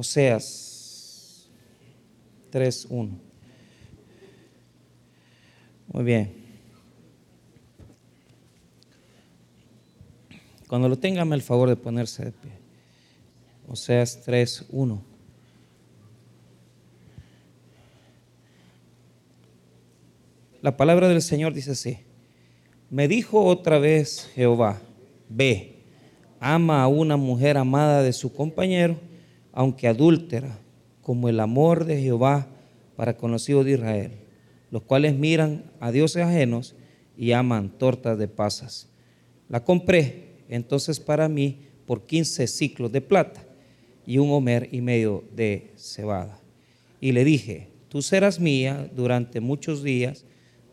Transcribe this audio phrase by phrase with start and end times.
[0.00, 1.46] Oseas
[2.50, 3.18] 3.1.
[5.92, 6.32] Muy bien.
[10.66, 12.52] Cuando lo tengan, el favor de ponerse de pie.
[13.68, 15.02] Oseas 3.1.
[20.62, 21.98] La palabra del Señor dice así.
[22.88, 24.80] Me dijo otra vez Jehová,
[25.28, 25.82] ve,
[26.40, 29.09] ama a una mujer amada de su compañero,
[29.52, 30.58] aunque adúltera,
[31.02, 32.46] como el amor de Jehová
[32.96, 34.12] para conocidos de Israel,
[34.70, 36.74] los cuales miran a dioses ajenos
[37.16, 38.88] y aman tortas de pasas.
[39.48, 43.44] La compré entonces para mí por 15 ciclos de plata
[44.06, 46.40] y un homer y medio de cebada.
[47.00, 50.24] Y le dije, tú serás mía durante muchos días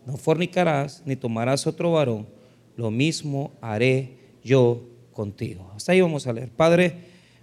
[0.08, 2.28] no fornicarás ni tomarás otro varón,
[2.78, 5.70] lo mismo haré yo contigo.
[5.76, 6.50] Hasta ahí vamos a leer.
[6.50, 6.94] Padre,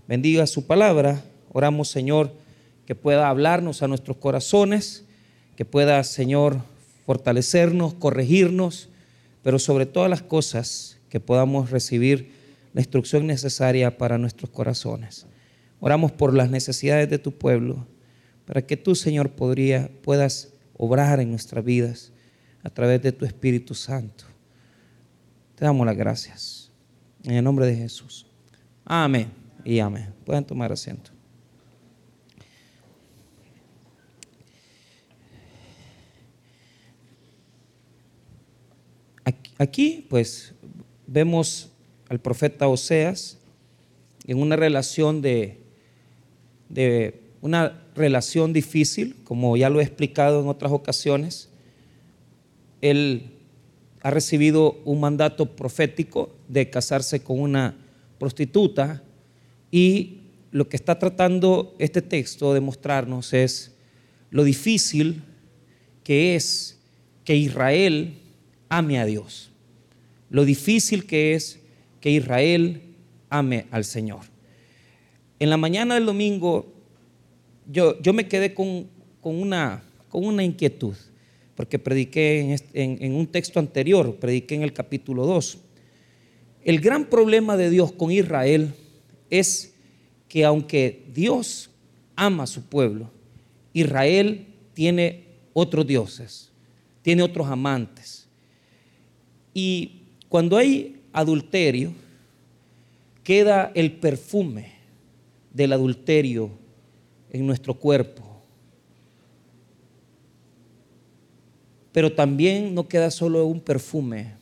[0.06, 1.22] bendiga su palabra.
[1.52, 2.32] Oramos, Señor,
[2.86, 5.04] que pueda hablarnos a nuestros corazones,
[5.56, 6.58] que pueda, Señor,
[7.06, 8.88] fortalecernos, corregirnos,
[9.42, 12.32] pero sobre todas las cosas que podamos recibir
[12.72, 15.26] la instrucción necesaria para nuestros corazones.
[15.80, 17.86] Oramos por las necesidades de tu pueblo,
[18.46, 22.12] para que tú, Señor, podría, puedas obrar en nuestras vidas
[22.62, 24.24] a través de tu Espíritu Santo.
[25.54, 26.70] Te damos las gracias.
[27.22, 28.26] En el nombre de Jesús.
[28.84, 30.12] Amén y amén.
[30.24, 31.10] Pueden tomar asiento.
[39.56, 40.52] Aquí, pues,
[41.06, 41.70] vemos
[42.08, 43.38] al profeta Oseas
[44.26, 45.60] en una relación de,
[46.68, 51.50] de una relación difícil, como ya lo he explicado en otras ocasiones
[52.84, 53.30] él
[54.02, 57.74] ha recibido un mandato profético de casarse con una
[58.18, 59.02] prostituta
[59.74, 60.20] y
[60.52, 63.74] lo que está tratando este texto de mostrarnos es
[64.30, 65.24] lo difícil
[66.04, 66.78] que es
[67.24, 68.14] que Israel
[68.68, 69.50] ame a Dios,
[70.30, 71.58] lo difícil que es
[72.00, 72.82] que Israel
[73.30, 74.20] ame al Señor.
[75.40, 76.72] En la mañana del domingo
[77.68, 78.86] yo, yo me quedé con,
[79.22, 80.94] una, con una inquietud
[81.56, 85.58] porque prediqué en, un texto anterior, prediqué en el capítulo 2.
[86.62, 88.72] El gran problema de Dios con Israel
[89.30, 89.74] es
[90.28, 91.70] que aunque Dios
[92.16, 93.10] ama a su pueblo,
[93.72, 96.50] Israel tiene otros dioses,
[97.02, 98.28] tiene otros amantes.
[99.52, 101.92] Y cuando hay adulterio,
[103.22, 104.72] queda el perfume
[105.52, 106.50] del adulterio
[107.30, 108.34] en nuestro cuerpo
[111.94, 114.34] Pero también no queda solo un perfume,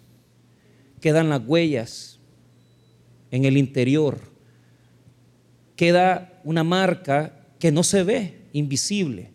[1.02, 2.18] quedan las huellas
[3.30, 4.18] en el interior,
[5.82, 9.32] queda una marca que no se ve, invisible,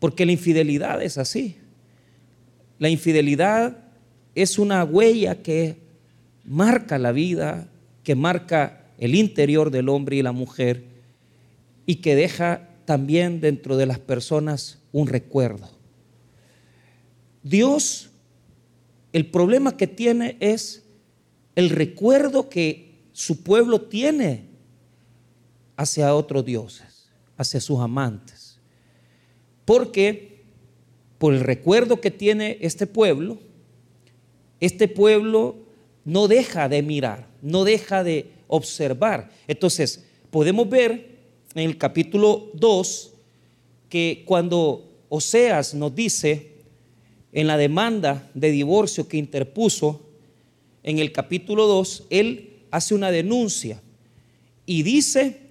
[0.00, 1.58] porque la infidelidad es así.
[2.80, 3.78] La infidelidad
[4.34, 5.76] es una huella que
[6.44, 7.68] marca la vida,
[8.02, 10.86] que marca el interior del hombre y la mujer
[11.86, 15.70] y que deja también dentro de las personas un recuerdo.
[17.44, 18.10] Dios,
[19.12, 20.82] el problema que tiene es
[21.54, 24.47] el recuerdo que su pueblo tiene
[25.78, 28.58] hacia otros dioses, hacia sus amantes.
[29.64, 30.42] Porque
[31.18, 33.38] por el recuerdo que tiene este pueblo,
[34.60, 35.56] este pueblo
[36.04, 39.30] no deja de mirar, no deja de observar.
[39.46, 41.16] Entonces, podemos ver
[41.54, 43.12] en el capítulo 2
[43.88, 46.54] que cuando Oseas nos dice,
[47.32, 50.00] en la demanda de divorcio que interpuso
[50.82, 53.80] en el capítulo 2, él hace una denuncia
[54.66, 55.47] y dice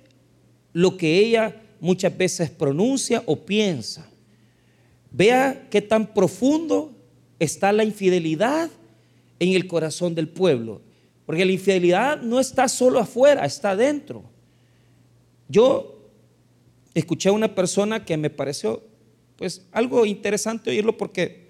[0.78, 4.08] lo que ella muchas veces pronuncia o piensa.
[5.10, 6.96] Vea qué tan profundo
[7.40, 8.70] está la infidelidad
[9.40, 10.84] en el corazón del pueblo.
[11.26, 14.24] Porque la infidelidad no está solo afuera, está adentro.
[15.50, 16.00] Yo
[16.94, 18.84] escuché a una persona que me pareció
[19.36, 21.48] pues algo interesante oírlo porque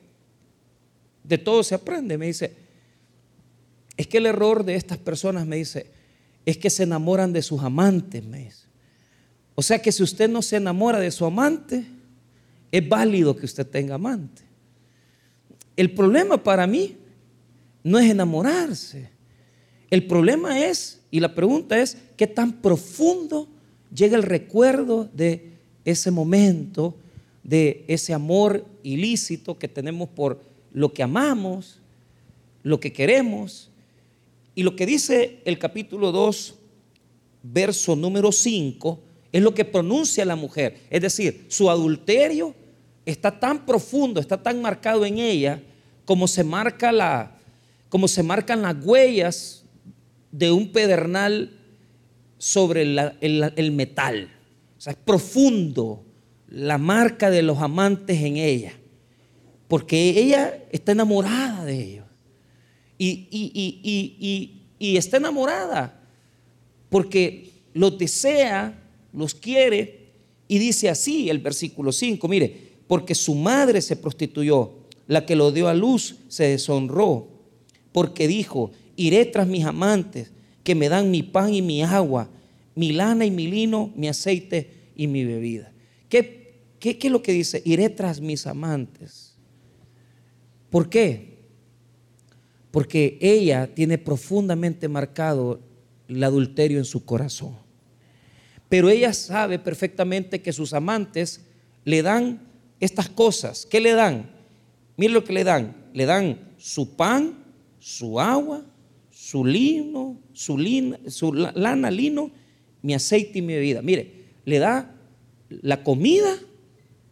[1.25, 2.18] de todo se aprende.
[2.18, 2.53] Me dice,
[3.97, 5.91] es que el error de estas personas, me dice,
[6.45, 8.67] es que se enamoran de sus amantes, me dice.
[9.59, 11.83] O sea que si usted no se enamora de su amante,
[12.71, 14.44] es válido que usted tenga amante.
[15.75, 16.95] El problema para mí
[17.83, 19.09] no es enamorarse.
[19.89, 23.48] El problema es, y la pregunta es, ¿qué tan profundo
[23.92, 25.54] llega el recuerdo de
[25.86, 26.95] ese momento,
[27.42, 30.39] de ese amor ilícito que tenemos por
[30.71, 31.80] lo que amamos,
[32.62, 33.71] lo que queremos.
[34.54, 36.56] Y lo que dice el capítulo 2,
[37.42, 39.00] verso número 5,
[39.31, 40.79] es lo que pronuncia la mujer.
[40.89, 42.56] Es decir, su adulterio
[43.06, 45.62] está tan profundo, está tan marcado en ella,
[46.06, 47.38] como se, marca la,
[47.89, 49.63] como se marcan las huellas
[50.31, 51.57] de un pedernal
[52.38, 54.29] sobre el, metal.
[54.77, 56.06] O sea, es profundo
[56.50, 58.73] la marca de los amantes en ella.
[59.68, 62.06] Porque ella está enamorada de ellos.
[62.97, 63.27] Y,
[64.80, 66.00] y, está enamorada
[66.89, 68.80] porque los desea,
[69.13, 70.07] los quiere.
[70.48, 74.74] Y dice así el versículo 5, mire, porque su madre se prostituyó,
[75.07, 77.27] la que lo dio a luz se deshonró,
[77.92, 80.31] porque dijo, iré tras mis amantes
[80.63, 82.30] que me dan mi pan y mi agua,
[82.75, 85.71] mi lana y mi lino, mi aceite y mi bebida.
[86.09, 87.62] ¿Qué, qué, qué es lo que dice?
[87.65, 89.36] Iré tras mis amantes.
[90.69, 91.38] ¿Por qué?
[92.71, 95.62] Porque ella tiene profundamente marcado
[96.07, 97.67] el adulterio en su corazón.
[98.69, 101.42] Pero ella sabe perfectamente que sus amantes
[101.86, 102.42] le dan
[102.80, 103.66] estas cosas.
[103.66, 104.30] ¿Qué le dan?
[104.98, 105.75] Mire lo que le dan.
[105.94, 107.44] Le dan su pan,
[107.80, 108.66] su agua,
[109.10, 110.58] su lino, su,
[111.08, 112.31] su lana, lino,
[112.81, 113.81] mi aceite y mi bebida.
[113.81, 114.12] Mire,
[114.46, 114.96] le da
[115.50, 116.38] la comida,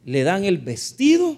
[0.04, 1.38] le dan el vestido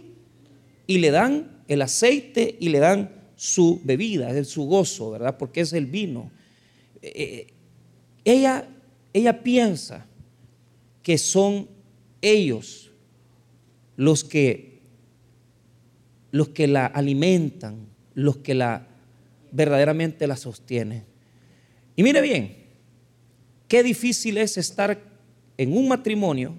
[0.87, 5.37] y le dan el aceite y le dan su bebida, su gozo, ¿verdad?
[5.37, 6.31] Porque es el vino.
[7.01, 7.47] Eh, eh,
[8.25, 8.67] ella,
[9.17, 10.05] ella piensa
[11.03, 11.67] que son
[12.21, 12.91] ellos
[13.95, 14.81] los que,
[16.31, 18.87] los que la alimentan, los que la
[19.51, 21.05] verdaderamente la sostienen.
[21.95, 22.57] Y mire bien,
[23.67, 24.99] qué difícil es estar
[25.57, 26.53] en un matrimonio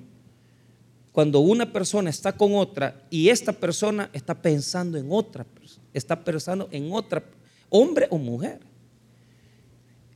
[1.12, 5.44] cuando una persona está con otra y esta persona está pensando en otra
[5.92, 7.22] está pensando en otra,
[7.68, 8.60] hombre o mujer.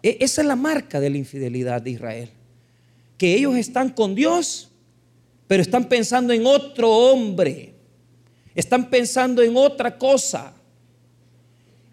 [0.03, 2.31] E, esa es la marca de la infidelidad de Israel.
[3.17, 4.71] Que ellos están con Dios,
[5.47, 7.75] pero están pensando en otro hombre,
[8.55, 10.55] están pensando en otra cosa.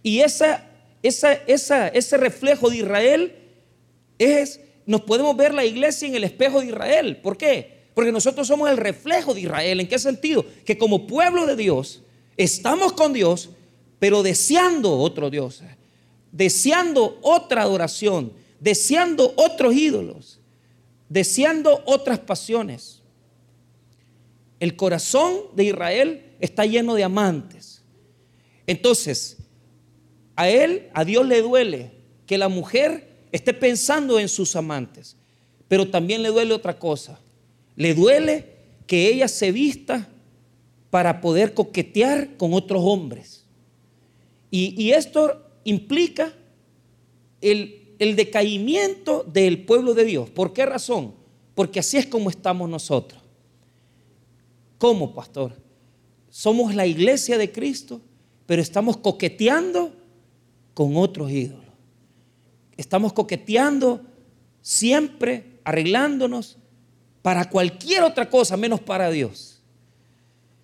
[0.02, 0.66] Y esa,
[1.04, 3.36] esa, esa, ese reflejo de Israel
[4.18, 7.18] es, nos podemos ver la iglesia en el espejo de Israel.
[7.18, 7.80] ¿Por qué?
[7.94, 9.80] Porque nosotros somos el reflejo de Israel.
[9.80, 10.46] ¿En qué sentido?
[10.66, 12.02] Que como pueblo de Dios,
[12.38, 13.50] estamos con Dios,
[14.00, 15.62] pero deseando otro Dios,
[16.32, 20.40] deseando otra adoración, deseando otros ídolos,
[21.08, 23.02] deseando otras pasiones.
[24.60, 27.82] El corazón de Israel está lleno de amantes.
[28.68, 29.38] Entonces,
[30.36, 31.92] a él, a Dios le duele
[32.26, 35.16] que la mujer esté pensando en sus amantes,
[35.68, 37.20] pero también le duele otra cosa.
[37.76, 40.10] Le duele que ella se vista
[40.90, 43.46] para poder coquetear con otros hombres.
[44.52, 46.34] Y, esto implica
[47.42, 50.30] el, el decaimiento del pueblo de Dios.
[50.30, 51.14] ¿Por qué razón?
[51.56, 53.22] Porque así es como estamos nosotros.
[54.78, 55.54] ¿Cómo, pastor?
[56.30, 58.02] Somos la iglesia de Cristo,
[58.46, 59.94] pero estamos coqueteando
[60.74, 61.66] con otros ídolos.
[62.78, 64.02] Estamos coqueteando
[64.62, 66.58] siempre, arreglándonos
[67.22, 69.62] para cualquier otra cosa menos para Dios.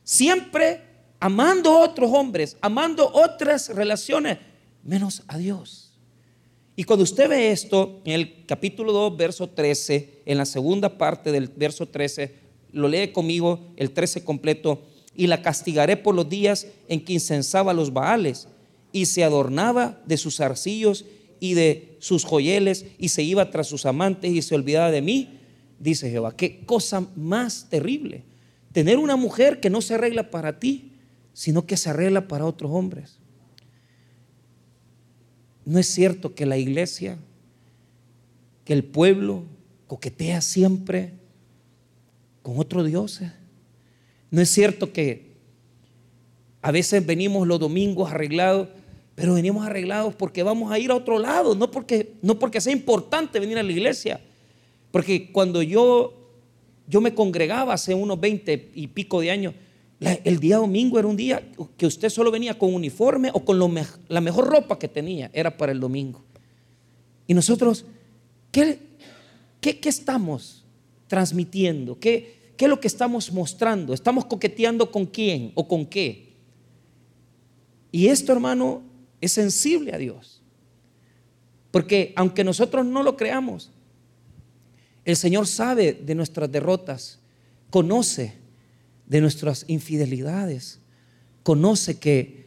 [0.03, 0.81] Siempre
[1.19, 4.37] amando a otros hombres, amando otras relaciones
[4.85, 5.91] menos a Dios.
[6.77, 11.31] Y cuando usted ve esto en el capítulo 2, verso 13, en la segunda parte
[11.31, 12.35] del verso 13,
[12.71, 14.81] lo lee conmigo el 13 completo,
[15.15, 18.47] y la castigaré por los días en que incensaba los baales
[18.91, 21.05] y se adornaba de sus arcillos
[21.39, 25.39] y de sus joyeles y se iba tras sus amantes y se olvidaba de mí,
[25.79, 26.35] dice Jehová.
[26.35, 28.23] Qué cosa más terrible.
[28.73, 30.91] Tener una mujer que no se arregla para ti,
[31.33, 33.19] sino que se arregla para otros hombres.
[35.65, 37.17] No es cierto que la iglesia,
[38.63, 39.43] que el pueblo
[39.87, 41.13] coquetea siempre
[42.41, 43.21] con otro Dios.
[44.29, 45.33] No es cierto que
[46.61, 48.69] a veces venimos los domingos arreglados,
[49.15, 52.73] pero venimos arreglados porque vamos a ir a otro lado, no porque, no porque sea
[52.73, 54.21] importante venir a la iglesia.
[54.91, 56.13] Porque cuando yo,
[56.87, 59.53] yo me congregaba hace unos 20 y pico de años,
[59.99, 61.41] el día domingo era un día
[61.77, 63.59] que usted solo venía con uniforme o con
[64.09, 66.23] la mejor ropa que tenía, era para el domingo.
[67.27, 67.85] Y nosotros,
[68.51, 68.79] ¿qué,
[69.61, 70.65] qué, qué estamos
[71.07, 71.97] transmitiendo?
[71.99, 73.93] ¿Qué, ¿Qué es lo que estamos mostrando?
[73.93, 76.33] ¿Estamos coqueteando con quién o con qué?
[77.91, 78.83] Y esto, hermano,
[79.21, 80.41] es sensible a Dios.
[81.71, 83.71] Porque aunque nosotros no lo creamos,
[85.03, 87.19] el Señor sabe de nuestras derrotas,
[87.69, 88.44] conoce
[89.07, 90.79] de nuestras infidelidades,
[91.43, 92.45] conoce que,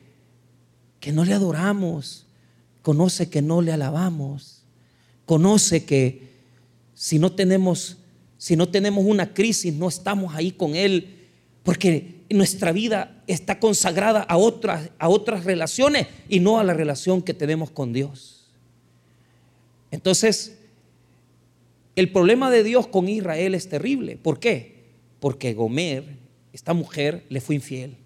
[1.00, 2.26] que no le adoramos,
[2.82, 4.64] conoce que no le alabamos,
[5.26, 6.28] conoce que
[6.94, 7.98] si no tenemos
[8.40, 11.26] Si no tenemos una crisis, no estamos ahí con Él,
[11.64, 17.20] porque nuestra vida está consagrada a otras, a otras relaciones y no a la relación
[17.20, 18.46] que tenemos con Dios.
[19.90, 20.56] Entonces,
[21.96, 24.16] el problema de Dios con Israel es terrible.
[24.16, 24.84] ¿Por qué?
[25.18, 26.04] Porque Gomer,
[26.58, 27.96] esta mujer, le fue infiel.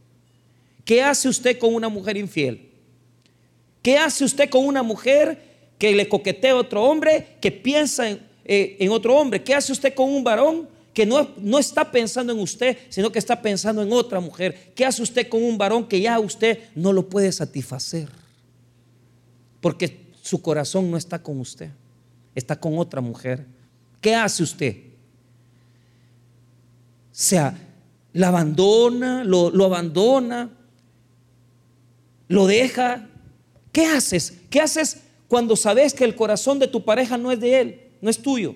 [0.85, 2.68] ¿Qué hace usted con una mujer infiel?
[3.80, 5.42] ¿Qué hace usted con una mujer
[5.78, 9.42] que le coquetea a otro hombre, que piensa en, eh, en otro hombre?
[9.42, 13.18] ¿Qué hace usted con un varón que no, no, está pensando en usted, sino que
[13.18, 14.75] está pensando en otra mujer?
[14.75, 18.11] ¿Qué hace usted con un varón que ya usted no lo puede satisfacer?
[19.62, 21.71] Porque su corazón no está con usted,
[22.35, 23.47] está con otra mujer.
[24.02, 24.76] ¿Qué hace usted?
[27.11, 27.56] O sea,
[28.12, 30.50] la abandona, lo, lo abandona,
[32.28, 33.09] lo deja.
[33.73, 34.38] ¿Qué haces?
[34.50, 38.11] ¿Qué haces cuando sabes que el corazón de tu pareja no es de él, no
[38.11, 38.54] es tuyo?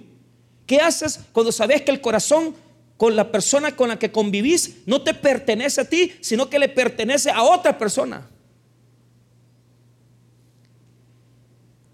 [0.66, 2.54] ¿Qué haces cuando sabes que el corazón
[2.96, 6.68] con la persona con la que convivís no te pertenece a ti, sino que le
[6.68, 8.28] pertenece a otra persona?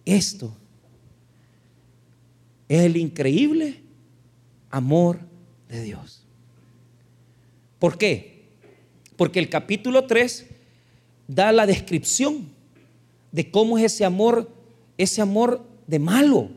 [0.05, 0.57] Esto
[2.69, 3.83] es el increíble
[4.71, 5.21] amor
[5.69, 6.22] de Dios.
[7.83, 8.45] ¿Por qué?
[9.17, 10.47] Porque el capítulo 3
[11.27, 12.49] da la descripción
[13.33, 14.49] de cómo es ese amor,
[14.97, 16.49] ese amor de malo.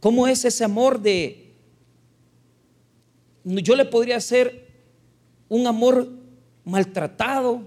[0.00, 1.52] ¿Cómo es ese amor de...
[3.44, 4.66] Yo le podría hacer
[5.50, 6.08] un amor
[6.64, 7.60] maltratado.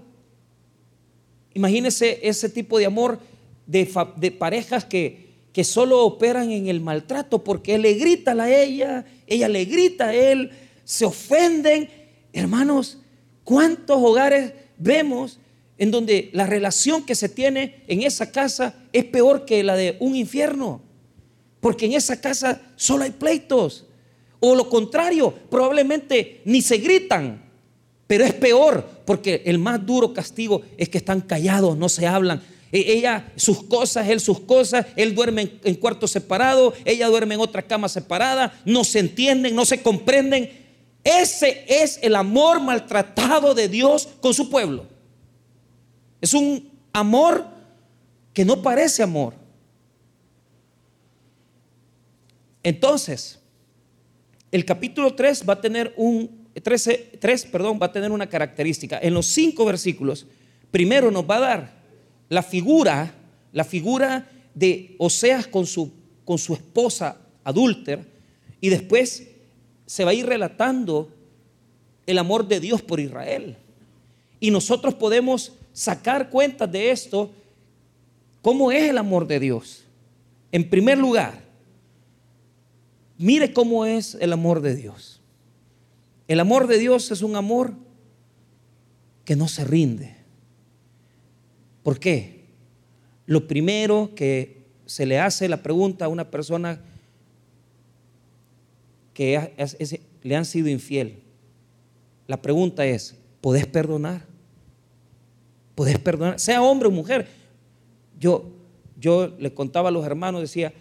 [1.54, 3.20] Imagínese ese tipo de amor
[3.64, 8.50] de, de parejas que, que solo operan en el maltrato porque él le grita a
[8.52, 10.50] ella, ella le grita a él,
[10.82, 11.99] se ofenden.
[12.32, 12.98] Hermanos,
[13.44, 15.38] ¿cuántos hogares vemos
[15.78, 19.96] en donde la relación que se tiene en esa casa es peor que la de
[20.00, 20.82] un infierno?
[21.60, 23.86] Porque en esa casa solo hay pleitos.
[24.40, 27.42] O lo contrario, probablemente ni se gritan,
[28.06, 32.42] pero es peor porque el más duro castigo es que están callados, no se hablan,
[32.72, 37.40] e-, ella sus cosas, él sus cosas, él duerme en, cuartos separados, ella duerme en
[37.40, 40.59] otra cama separada, no se entienden, no se comprenden.
[41.02, 44.86] Ese es el amor maltratado de Dios con su pueblo.
[46.20, 47.46] Es un amor
[48.34, 49.34] que no parece amor.
[52.62, 53.38] Entonces,
[54.52, 58.98] el capítulo 3 va a tener un 13, 3, perdón, va a tener una característica.
[59.00, 60.26] En los cinco versículos,
[60.70, 61.72] primero nos va a dar
[62.28, 63.14] la figura,
[63.52, 65.92] la figura de Oseas con su,
[66.24, 68.04] con su esposa adúltera,
[68.60, 69.29] y después
[69.90, 71.08] se va a ir relatando
[72.06, 73.56] el amor de Dios por Israel.
[74.38, 77.32] Y nosotros podemos sacar cuentas de esto,
[78.40, 79.82] cómo es el amor de Dios.
[80.52, 81.42] En primer lugar,
[83.18, 85.20] mire cómo es el amor de Dios.
[86.28, 87.74] El amor de Dios es un amor
[89.24, 90.14] que no se rinde.
[91.82, 92.44] ¿Por qué?
[93.26, 96.80] Lo primero que se le hace la pregunta a una persona
[99.20, 101.22] que le han sido infiel,
[102.26, 104.24] la pregunta es, ¿podés perdonar?
[105.74, 106.38] ¿Podés perdonar?
[106.38, 107.26] Sea hombre o mujer.
[108.18, 108.50] Yo,
[108.98, 110.72] yo le contaba a los hermanos, decía,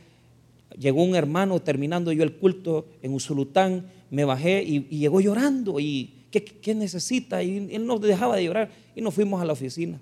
[0.77, 6.25] llegó un hermano terminando yo el culto en Usulután, me bajé y, llegó llorando y
[6.31, 7.43] ¿qué, ¿qué, necesita?
[7.43, 9.99] Y él no dejaba de llorar y nos fuimos a la oficina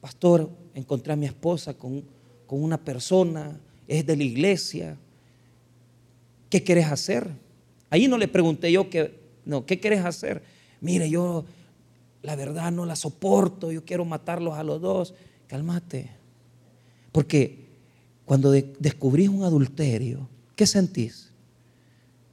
[0.00, 2.04] pastor, encontré a mi esposa con,
[2.50, 4.96] una persona, es de la iglesia,
[6.48, 7.28] ¿qué quieres hacer?
[7.90, 10.42] Ahí no le pregunté yo que, no, ¿qué quieres hacer?
[10.80, 11.44] Mire, yo
[12.22, 15.14] la verdad no la soporto, yo quiero matarlos a los dos.
[15.46, 16.10] Cálmate.
[17.12, 17.66] Porque
[18.24, 21.30] cuando descubrís un adulterio, ¿qué sentís?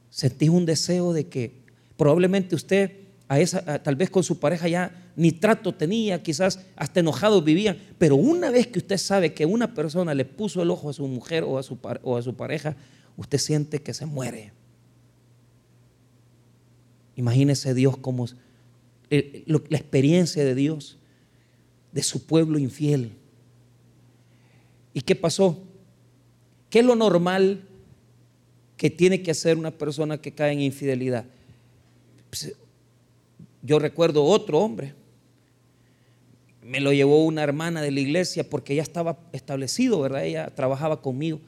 [0.10, 1.64] Sentís un deseo de que
[1.98, 2.92] probablemente usted
[3.28, 7.78] a esa, tal vez con su pareja ya ni trato tenía, quizás hasta enojados vivían,
[7.98, 11.08] pero una vez que usted sabe que una persona le puso el ojo a su
[11.08, 12.76] mujer o a su, o a su pareja,
[13.18, 14.52] usted siente que se muere.
[17.16, 18.28] Imagínese Dios como
[19.10, 20.98] eh, la experiencia de Dios,
[21.92, 23.12] de su pueblo infiel.
[24.94, 25.62] ¿Y qué pasó?
[26.70, 27.68] ¿Qué es lo normal
[28.76, 31.26] que tiene que hacer una persona que cae en infidelidad?
[32.30, 32.54] Pues,
[33.62, 34.94] yo recuerdo otro hombre,
[36.62, 40.26] me lo llevó una hermana de la iglesia porque ya estaba establecido, ¿verdad?
[40.26, 41.40] Ella trabajaba conmigo.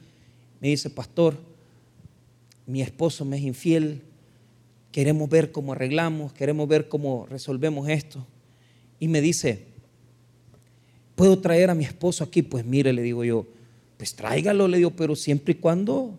[0.60, 1.36] Me dice, pastor,
[2.68, 4.02] mi esposo me es infiel,
[4.92, 8.26] queremos ver cómo arreglamos, queremos ver cómo resolvemos esto.
[9.00, 9.64] Y me dice,
[11.14, 12.42] ¿puedo traer a mi esposo aquí?
[12.42, 13.46] Pues mire, le digo yo,
[13.96, 16.18] pues tráigalo, le digo, pero siempre y cuando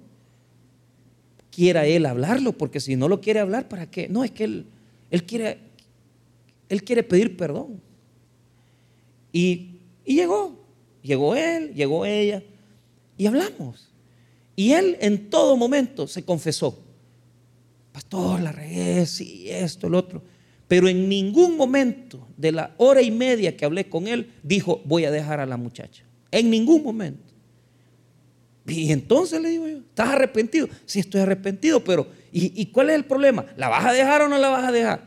[1.52, 4.10] quiera él hablarlo, porque si no lo quiere hablar, ¿para qué?
[4.10, 4.66] No, es que él,
[5.12, 5.60] él, quiere,
[6.68, 7.80] él quiere pedir perdón.
[9.32, 10.58] Y, y llegó,
[11.04, 12.42] llegó él, llegó ella,
[13.20, 13.89] y hablamos.
[14.60, 16.78] Y él en todo momento se confesó.
[17.94, 20.22] Pastor, la regué, sí, esto, el otro.
[20.68, 25.06] Pero en ningún momento de la hora y media que hablé con él, dijo, voy
[25.06, 26.04] a dejar a la muchacha.
[26.30, 27.32] En ningún momento.
[28.68, 30.68] Y entonces le digo yo, ¿estás arrepentido?
[30.86, 33.46] Sí, estoy arrepentido, pero ¿y, cuál es el problema?
[33.56, 35.04] ¿La vas a dejar o no la vas a dejar?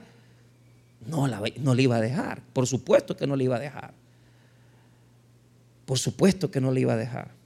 [1.07, 2.41] No, la, no le iba a dejar.
[2.55, 3.93] Por supuesto que no le iba a dejar.
[5.85, 7.42] Por supuesto que no le iba a dejar.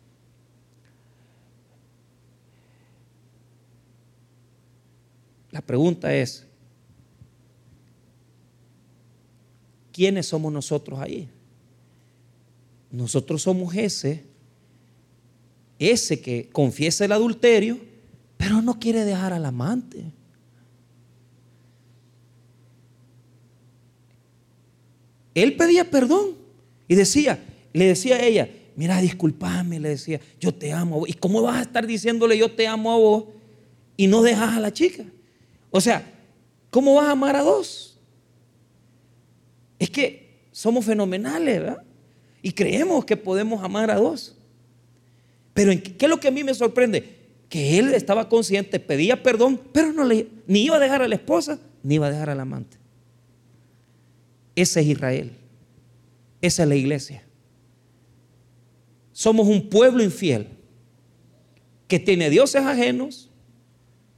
[5.56, 6.46] La pregunta es,
[9.90, 11.30] ¿quiénes somos nosotros ahí?
[12.90, 14.22] Nosotros somos ese,
[15.78, 17.78] ese que confiesa el adulterio,
[18.36, 20.04] pero no quiere dejar al amante.
[25.34, 26.36] Él pedía perdón
[26.86, 31.06] y decía, le decía a ella, mira, discúlpame, le decía, yo te amo.
[31.06, 33.24] ¿Y cómo vas a estar diciéndole yo te amo a vos
[33.96, 35.06] y no dejas a la chica?
[35.76, 36.10] O sea,
[36.70, 38.00] ¿cómo vas a amar a dos?
[39.78, 41.82] Es que somos fenomenales, ¿verdad?
[42.40, 44.34] Y creemos que podemos amar a dos.
[45.52, 47.18] Pero ¿qué es lo que a mí me sorprende?
[47.50, 51.16] Que él estaba consciente, pedía perdón, pero no le, ni iba a dejar a la
[51.16, 52.78] esposa, ni iba a dejar al amante.
[54.54, 55.32] Ese es Israel.
[56.40, 57.22] Esa es la iglesia.
[59.12, 60.48] Somos un pueblo infiel
[61.86, 63.30] que tiene dioses ajenos,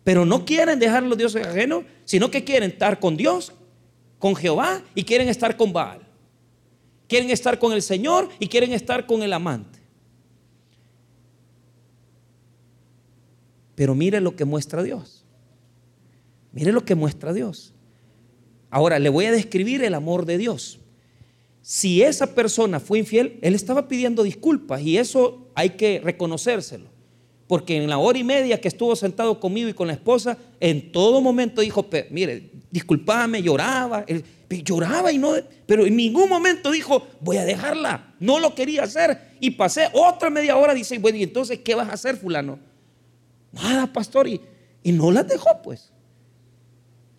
[0.08, 3.52] pero no quieren dejar los dioses ajenos, sino que quieren estar con Dios,
[4.18, 6.00] con Jehová y quieren estar con Baal.
[7.06, 9.80] Quieren estar con el Señor y quieren estar con el amante.
[13.74, 15.26] Pero mire lo que muestra Dios.
[16.52, 17.74] Mire lo que muestra Dios.
[18.70, 20.80] Ahora le voy a describir el amor de Dios.
[21.60, 26.97] Si esa persona fue infiel, él estaba pidiendo disculpas y eso hay que reconocérselo.
[27.48, 30.92] Porque en la hora y media que estuvo sentado conmigo y con la esposa, en
[30.92, 34.04] todo momento dijo, mire, disculpame, lloraba,
[34.50, 35.32] lloraba y no,
[35.66, 38.14] pero en ningún momento dijo, voy a dejarla.
[38.20, 39.18] No lo quería hacer.
[39.40, 42.58] Y pasé otra media hora, dice, bueno, ¿y entonces qué vas a hacer, fulano?
[43.50, 44.42] Nada, pastor, y,
[44.82, 45.90] y no la dejó, pues.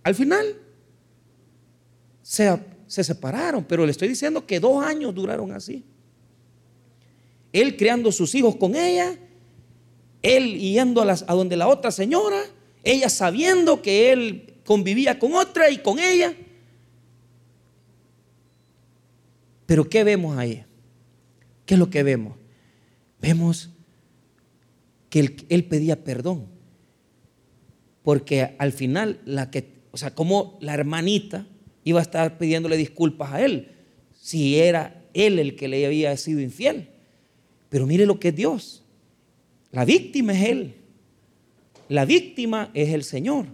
[0.04, 0.46] Al final
[2.22, 5.84] se, se separaron, pero le estoy diciendo que dos años duraron así.
[7.52, 9.18] Él criando sus hijos con ella
[10.22, 12.42] él yendo a, donde la otra señora,
[12.84, 16.34] ella sabiendo que él convivía con otra y con ella.
[19.66, 20.64] Pero ¿qué vemos ahí?
[21.66, 22.36] ¿Qué es lo que vemos?
[23.22, 23.70] Vemos
[25.10, 26.48] que él, él, pedía perdón.
[28.04, 31.46] Porque al final, la que, o sea, como la hermanita
[31.84, 33.72] iba a estar pidiéndole disculpas a él,
[34.20, 36.90] si era él el que le había sido infiel.
[37.70, 38.84] Pero mire lo que es Dios.
[39.72, 40.76] La víctima es Él.
[41.88, 43.48] La víctima es el Señor.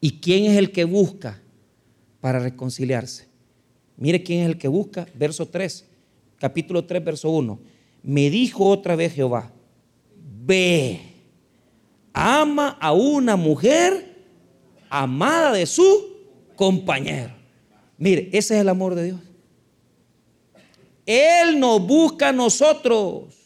[0.00, 1.40] ¿Y quién es el que busca
[2.20, 3.26] para reconciliarse?
[3.96, 5.06] Mire quién es el que busca.
[5.14, 5.84] Verso 3,
[6.38, 7.58] capítulo 3, verso 1.
[8.02, 9.50] Me dijo otra vez Jehová,
[10.44, 11.00] ve,
[12.12, 14.16] ama a una mujer
[14.88, 16.16] amada de su
[16.54, 17.34] compañero.
[17.96, 19.20] Mire, ese es el amor de Dios.
[21.04, 23.37] Él nos busca a nosotros.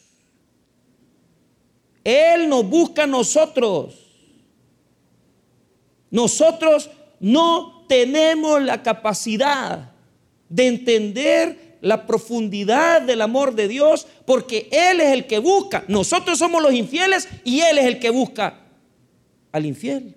[2.03, 3.95] Él nos busca a nosotros.
[6.11, 6.89] Nosotros
[7.19, 9.91] no tenemos la capacidad
[10.49, 15.83] de entender la profundidad del amor de Dios porque Él es el que busca.
[15.87, 18.59] Nosotros somos los infieles y Él es el que busca
[19.51, 20.15] al infiel.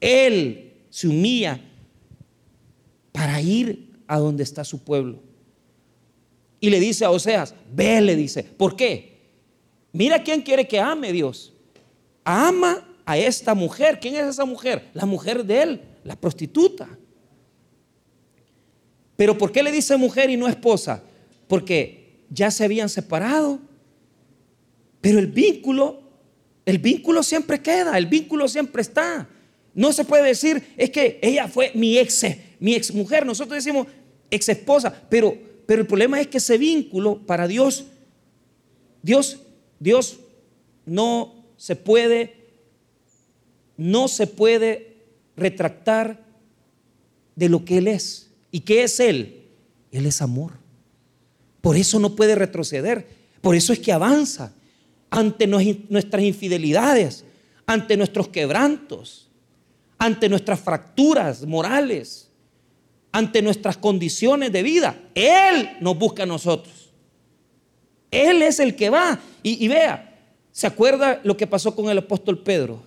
[0.00, 1.60] Él se humilla
[3.12, 5.20] para ir a donde está su pueblo.
[6.60, 9.15] Y le dice a Oseas, ve, le dice, ¿por qué?
[9.96, 11.54] Mira quién quiere que ame Dios.
[12.22, 13.98] Ama a esta mujer.
[13.98, 14.90] ¿Quién es esa mujer?
[14.92, 16.86] La mujer de él, la prostituta.
[19.16, 21.02] Pero ¿por qué le dice mujer y no esposa?
[21.48, 23.58] Porque ya se habían separado.
[25.00, 26.02] Pero el vínculo,
[26.66, 29.26] el vínculo siempre queda, el vínculo siempre está.
[29.72, 32.22] No se puede decir, es que ella fue mi ex,
[32.60, 33.24] mi ex mujer.
[33.24, 33.86] Nosotros decimos
[34.30, 37.86] ex esposa, pero, pero el problema es que ese vínculo para Dios,
[39.00, 39.38] Dios
[39.78, 40.18] Dios
[40.84, 42.48] no se puede,
[43.76, 44.96] no se puede
[45.36, 46.24] retractar
[47.34, 48.30] de lo que Él es.
[48.50, 49.44] ¿Y qué es Él?
[49.92, 50.52] Él es amor.
[51.60, 53.08] Por eso no puede retroceder.
[53.40, 54.52] Por eso es que avanza.
[55.08, 57.24] ante nuestras infidelidades,
[57.64, 59.28] ante nuestros quebrantos,
[59.98, 62.28] ante nuestras fracturas morales,
[63.12, 64.98] ante nuestras condiciones de vida.
[65.14, 66.85] Él nos busca a nosotros.
[68.10, 69.20] Él es el que va.
[69.42, 70.18] Y, vea,
[70.52, 72.82] ¿se acuerda lo que pasó con el apóstol Pedro?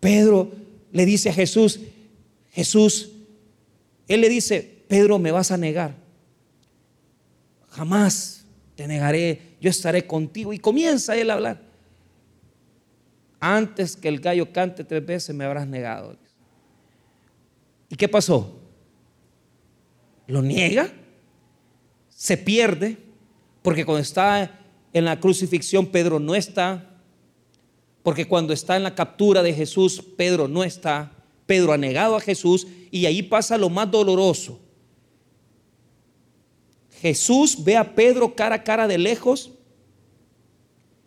[0.00, 0.52] Pedro
[0.92, 1.80] le dice a Jesús,
[2.50, 3.10] Jesús,
[4.06, 5.94] él le dice, Pedro, me vas a negar.
[7.70, 8.44] Jamás
[8.76, 10.52] te negaré, yo estaré contigo.
[10.52, 11.62] Y comienza él a hablar.
[13.40, 16.16] Antes que el gallo cante tres veces me habrás negado.
[17.88, 18.58] ¿Y qué pasó?
[20.26, 20.90] Lo niega,
[22.08, 22.96] se pierde,
[23.64, 24.60] porque cuando está
[24.92, 27.00] en la crucifixión Pedro no está,
[28.02, 31.12] porque cuando está en la captura de Jesús Pedro no está,
[31.46, 34.60] Pedro ha negado a Jesús y ahí pasa lo más doloroso.
[37.00, 39.50] Jesús ve a Pedro cara a cara de lejos.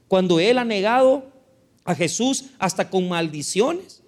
[0.07, 1.31] Cuando él ha negado
[1.85, 4.01] a Jesús hasta con maldiciones,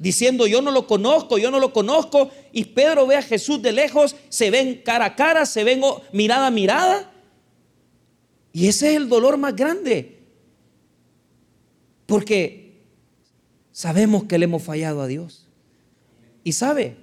[0.00, 3.70] diciendo yo no lo conozco, yo no lo conozco, y Pedro ve a Jesús de
[3.70, 5.80] lejos, se ven cara a cara, se ven
[6.12, 7.11] mirada a mirada,
[8.52, 10.20] y ese es el dolor más grande,
[12.06, 12.82] porque
[13.70, 15.48] sabemos que le hemos fallado a Dios.
[16.44, 16.96] Y sabe,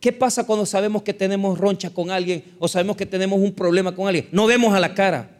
[0.00, 3.92] ¿Qué pasa cuando sabemos que tenemos roncha con alguien o sabemos que tenemos un problema
[3.92, 4.28] con alguien?
[4.30, 5.36] No vemos a la cara.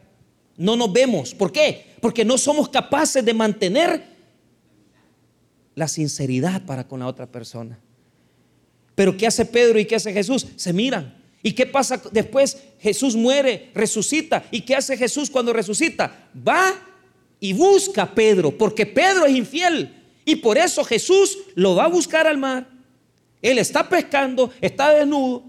[0.56, 1.34] No nos vemos.
[1.34, 1.94] ¿Por qué?
[2.00, 4.02] Porque no somos capaces de mantener
[5.76, 7.78] la sinceridad para con la otra persona.
[8.96, 10.46] Pero ¿qué hace Pedro y qué hace Jesús?
[10.56, 11.15] Se miran.
[11.42, 12.58] ¿Y qué pasa después?
[12.80, 14.44] Jesús muere, resucita.
[14.50, 16.28] ¿Y qué hace Jesús cuando resucita?
[16.46, 16.74] Va
[17.38, 19.92] y busca a Pedro, porque Pedro es infiel.
[20.24, 22.76] Y por eso Jesús lo va a buscar al mar
[23.42, 25.44] él está pescando, está desnudo,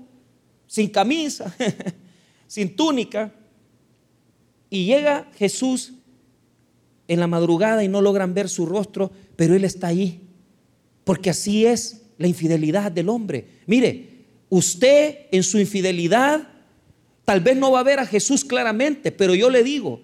[0.67, 1.55] sin camisa,
[2.47, 3.33] sin túnica.
[4.69, 5.93] Y llega Jesús
[7.07, 10.21] en la madrugada y no logran ver su rostro, pero Él está ahí.
[11.05, 13.61] Porque así es la infidelidad del hombre.
[13.65, 14.16] Mire,
[14.49, 16.47] usted en su infidelidad
[17.25, 20.01] tal vez no va a ver a Jesús claramente, pero yo le digo,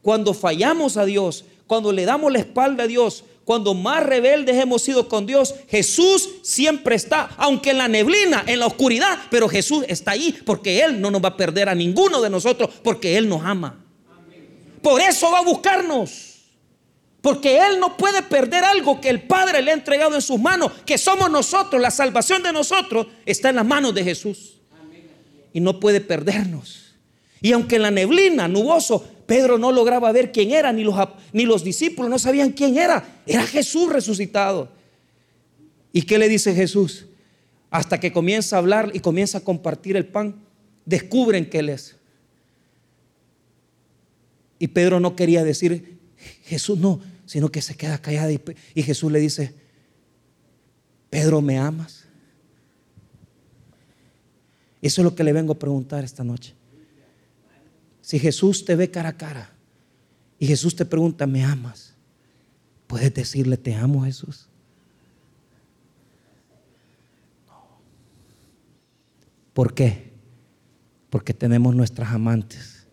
[0.00, 4.82] cuando fallamos a Dios, cuando le damos la espalda a Dios, cuando más rebeldes hemos
[4.82, 9.84] sido con Dios, Jesús siempre está, aunque en la neblina, en la oscuridad, pero Jesús
[9.88, 13.28] está ahí porque Él no nos va a perder a ninguno de nosotros porque Él
[13.28, 13.84] nos ama.
[14.80, 16.33] Por eso va a buscarnos.
[17.24, 20.70] Porque Él no puede perder algo que el Padre le ha entregado en sus manos,
[20.84, 24.60] que somos nosotros, la salvación de nosotros está en las manos de Jesús.
[25.50, 26.96] Y no puede perdernos.
[27.40, 30.94] Y aunque en la neblina, nuboso, Pedro no lograba ver quién era, ni los,
[31.32, 33.22] ni los discípulos no sabían quién era.
[33.24, 34.68] Era Jesús resucitado.
[35.94, 37.06] ¿Y qué le dice Jesús?
[37.70, 40.44] Hasta que comienza a hablar y comienza a compartir el pan,
[40.84, 41.96] descubren que Él es.
[44.58, 45.96] Y Pedro no quería decir,
[46.44, 48.40] Jesús no, sino que se queda callado y,
[48.74, 49.54] y Jesús le dice,
[51.10, 52.04] Pedro, ¿me amas?
[54.82, 56.54] Eso es lo que le vengo a preguntar esta noche.
[58.02, 59.50] Si Jesús te ve cara a cara
[60.38, 61.94] y Jesús te pregunta, ¿me amas?
[62.86, 64.48] ¿Puedes decirle, te amo Jesús?
[67.46, 67.78] No.
[69.54, 70.12] ¿Por qué?
[71.08, 72.86] Porque tenemos nuestras amantes.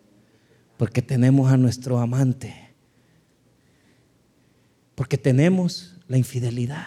[0.78, 2.61] Porque tenemos a nuestro amante.
[4.94, 6.86] Porque tenemos la infidelidad.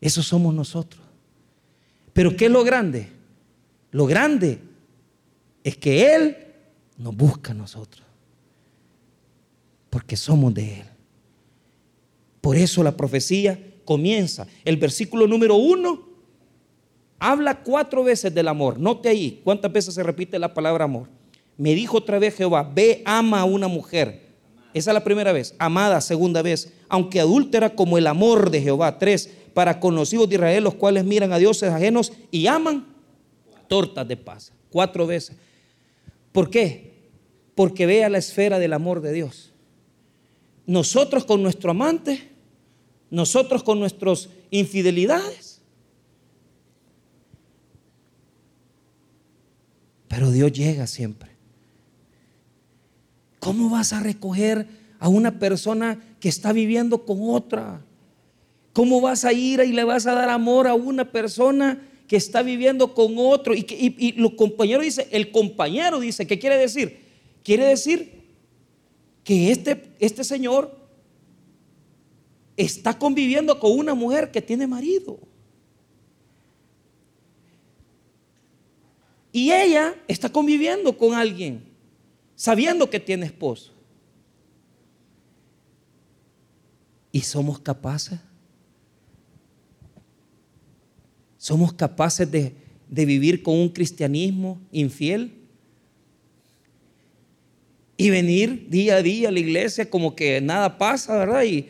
[0.00, 1.02] Eso somos nosotros.
[2.12, 3.08] Pero ¿qué es lo grande?
[3.90, 4.60] Lo grande
[5.62, 6.36] es que Él
[6.96, 8.06] nos busca a nosotros.
[9.90, 10.86] Porque somos de Él.
[12.40, 14.46] Por eso la profecía comienza.
[14.64, 16.08] El versículo número uno
[17.18, 18.78] habla cuatro veces del amor.
[18.78, 21.08] Note ahí cuántas veces se repite la palabra amor.
[21.56, 24.30] Me dijo otra vez Jehová, ve, ama a una mujer.
[24.72, 25.54] Esa es la primera vez.
[25.58, 26.72] Amada, segunda vez.
[26.88, 28.98] Aunque adúltera como el amor de Jehová.
[28.98, 32.86] Tres, para conocidos de Israel, los cuales miran a dioses ajenos y aman
[33.68, 34.52] tortas de paz.
[34.70, 35.36] Cuatro veces.
[36.32, 37.10] ¿Por qué?
[37.54, 39.52] Porque vea la esfera del amor de Dios.
[40.66, 42.30] Nosotros con nuestro amante,
[43.10, 45.60] nosotros con nuestras infidelidades.
[50.06, 51.29] Pero Dios llega siempre.
[53.40, 54.68] ¿Cómo vas a recoger
[55.00, 57.82] a una persona que está viviendo con otra?
[58.72, 62.42] ¿Cómo vas a ir y le vas a dar amor a una persona que está
[62.42, 63.64] viviendo con otro y,
[64.36, 66.98] compañeros dice, el compañero dice, ¿qué quiere decir?
[67.42, 68.20] Quiere decir
[69.24, 70.76] que este, este señor
[72.56, 75.18] está conviviendo con una mujer que tiene marido.
[79.32, 81.62] Y ella está conviviendo con alguien,
[82.40, 83.70] sabiendo que tiene esposo.
[87.12, 88.18] Y somos capaces.
[91.36, 92.54] Somos capaces de,
[92.88, 95.34] de vivir con un cristianismo infiel
[97.98, 101.42] y venir día a día a la iglesia como que nada pasa, ¿verdad?
[101.42, 101.68] Y,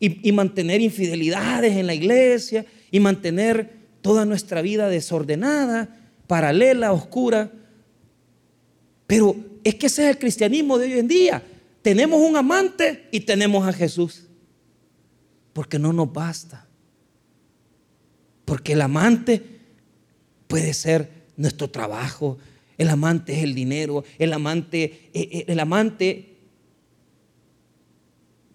[0.00, 7.50] y, mantener infidelidades en la iglesia y mantener toda nuestra vida desordenada, paralela, oscura.
[9.06, 11.42] Pero es que ese es el cristianismo de hoy en día.
[11.82, 14.24] Tenemos un amante y tenemos a Jesús.
[15.52, 16.66] Porque no nos basta.
[18.44, 19.42] Porque el amante
[20.46, 22.38] puede ser nuestro trabajo,
[22.76, 26.30] el amante es el dinero, el amante, eh, eh, el amante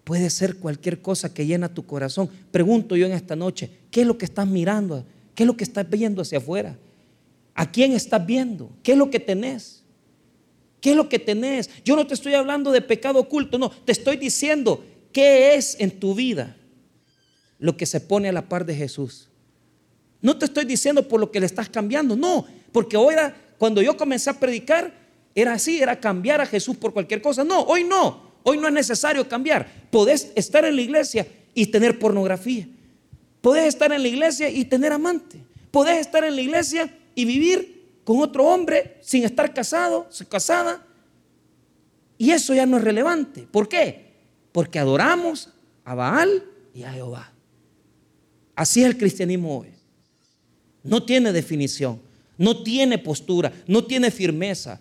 [0.06, 2.30] Puede ser cualquier cosa que llena tu corazón.
[2.52, 5.04] Pregunto yo en esta noche, ¿qué es lo que estás mirando?
[5.34, 6.78] ¿Qué es lo que estás viendo hacia afuera?
[7.56, 8.70] ¿A quién estás viendo?
[8.84, 9.82] ¿Qué es lo que tenés?
[10.80, 11.70] ¿Qué es lo que tenés?
[11.84, 15.98] Yo no te estoy hablando de pecado oculto, no, te estoy diciendo qué es en
[15.98, 16.56] tu vida
[17.58, 19.28] lo que se pone a la par de Jesús.
[20.20, 23.14] No te estoy diciendo por lo que le estás cambiando, no, porque hoy
[23.58, 24.92] cuando yo comencé a predicar,
[25.34, 27.44] era así, era cambiar a Jesús por cualquier cosa.
[27.44, 28.26] No, hoy no.
[28.42, 29.68] Hoy no es necesario cambiar.
[29.90, 32.66] Podés estar en la iglesia y tener pornografía.
[33.40, 35.38] Podés estar en la iglesia y tener amante.
[35.70, 37.75] Podés estar en la iglesia y vivir
[38.06, 40.86] con otro hombre sin estar casado, casada.
[42.16, 43.48] Y eso ya no es relevante.
[43.50, 44.12] ¿Por qué?
[44.52, 45.50] Porque adoramos
[45.84, 47.32] a Baal y a Jehová.
[48.54, 49.70] Así es el cristianismo hoy.
[50.84, 52.00] No tiene definición,
[52.38, 54.80] no tiene postura, no tiene firmeza.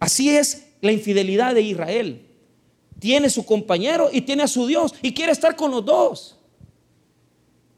[0.00, 2.26] Así es la infidelidad de Israel.
[2.98, 6.36] Tiene su compañero y tiene a su Dios y quiere estar con los dos.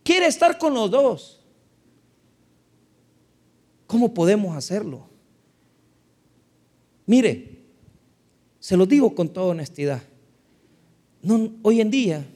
[0.02, 1.43] Quiere estar con los dos.
[3.94, 5.06] ¿Cómo podemos hacerlo?
[7.06, 7.60] Mire,
[8.58, 10.02] se lo digo con toda honestidad.
[11.62, 12.26] Hoy en día,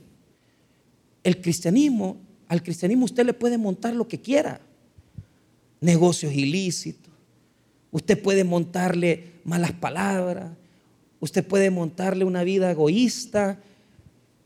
[1.24, 2.16] el cristianismo,
[2.46, 4.60] al cristianismo usted le puede montar lo que quiera.
[5.80, 7.12] Negocios ilícitos.
[7.90, 10.52] Usted puede montarle malas palabras,
[11.18, 13.60] usted puede montarle una vida egoísta.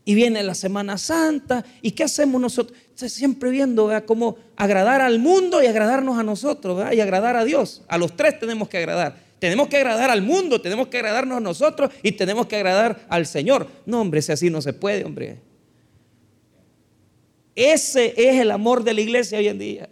[0.05, 1.63] Y viene la Semana Santa.
[1.81, 2.77] ¿Y qué hacemos nosotros?
[2.95, 7.83] Siempre viendo cómo agradar al mundo y agradarnos a nosotros y agradar a Dios.
[7.87, 9.17] A los tres tenemos que agradar.
[9.39, 13.25] Tenemos que agradar al mundo, tenemos que agradarnos a nosotros y tenemos que agradar al
[13.25, 13.67] Señor.
[13.85, 15.39] No, hombre, si así no se puede, hombre.
[17.55, 19.89] Ese es el amor de la iglesia hoy en día.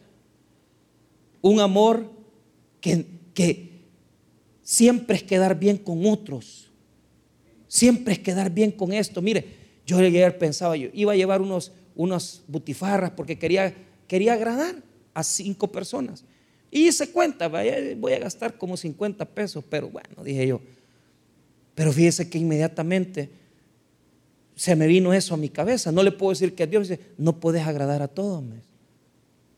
[1.41, 2.09] Un amor
[2.79, 3.71] que, que,
[4.63, 6.71] siempre es quedar bien con otros.
[7.67, 9.21] Siempre es quedar bien con esto.
[9.21, 11.71] Mire, yo ayer pensaba, yo iba a llevar unos,
[12.47, 13.73] butifarras porque quería,
[14.07, 14.75] quería agradar
[15.13, 16.23] a cinco personas.
[16.69, 20.61] Y hice cuenta, voy a gastar como 50 pesos, pero bueno, dije yo.
[21.75, 23.29] Pero fíjese que inmediatamente
[24.55, 25.91] se me vino eso a mi cabeza.
[25.91, 28.43] No le puedo decir que a Dios dice, no puedes agradar a todos.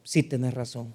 [0.04, 0.94] Sí, tenés razón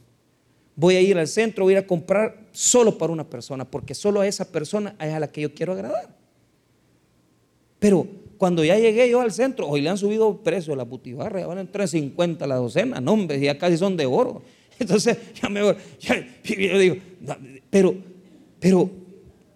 [0.79, 3.97] voy a ir al centro, voy a ir a comprar solo para una persona, porque
[3.97, 6.09] solo a esa persona es a la que yo quiero agradar.
[7.81, 8.07] Pero
[8.39, 11.41] cuando ya llegué yo al centro, hoy le han subido el precio de la butifarra,
[11.41, 14.43] ya van en 3.50 la docena, no hombre, ya casi son de oro.
[14.79, 16.97] Entonces, ya me yo digo,
[17.69, 17.97] pero,
[18.61, 18.91] pero,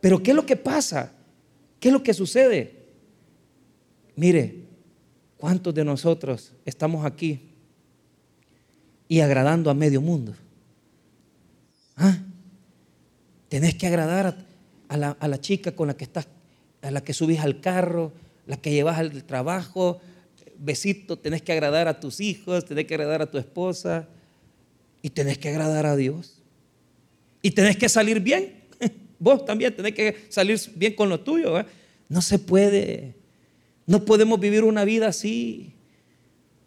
[0.00, 1.12] pero, ¿qué es lo que pasa?
[1.78, 2.82] ¿Qué es lo que sucede?
[4.16, 4.56] Mire,
[5.36, 7.40] ¿cuántos de nosotros estamos aquí
[9.06, 10.34] y agradando a medio mundo?
[11.96, 12.18] ¿Ah?
[13.48, 14.36] Tenés que agradar
[14.88, 16.26] a, la, chica con la que estás,
[16.82, 18.12] a la que subís al carro,
[18.46, 20.00] la que llevas al trabajo,
[20.59, 24.09] besito, tenés que agradar a tus hijos, tenés que agradar a tu esposa
[25.02, 26.40] y tenés que agradar a Dios.
[27.42, 28.62] Y tenés que salir bien.
[29.18, 31.59] Vos también tenés que salir bien con lo tuyo.
[31.59, 31.66] ¿eh?
[32.09, 33.14] No se puede.
[33.87, 35.74] No podemos vivir una vida así.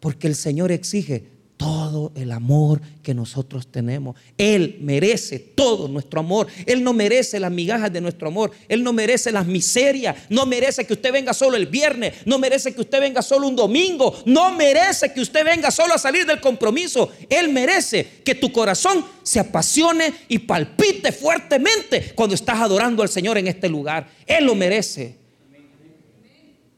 [0.00, 4.16] Porque el Señor exige todo el amor que nosotros tenemos.
[4.36, 6.48] Él merece todo nuestro amor.
[6.66, 8.50] Él no merece las migajas de nuestro amor.
[8.68, 10.16] Él no merece las miserias.
[10.28, 12.14] No merece que usted venga solo el viernes.
[12.26, 14.14] No merece que usted venga solo un domingo.
[14.26, 17.10] No merece que usted venga solo a salir del compromiso.
[17.30, 23.38] Él merece que tu corazón se apasione y palpite fuertemente cuando estás adorando al Señor
[23.38, 24.08] en este lugar.
[24.26, 25.16] Él lo merece.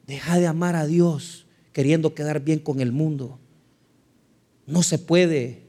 [0.07, 3.39] Deja de amar a Dios queriendo quedar bien con el mundo.
[4.69, 5.63] No se puede.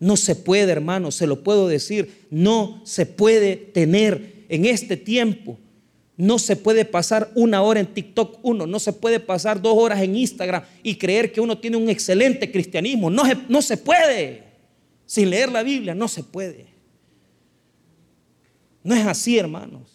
[0.00, 2.26] No se puede, hermano, se lo puedo decir.
[2.30, 5.58] No se puede tener en este tiempo.
[6.16, 10.00] No se puede pasar una hora en TikTok uno, no se puede pasar dos horas
[10.00, 13.10] en Instagram y creer que uno tiene un excelente cristianismo.
[13.10, 14.44] No, no se puede.
[15.06, 16.66] Sin leer la Biblia, no se puede.
[18.82, 19.90] No es así, hermanos.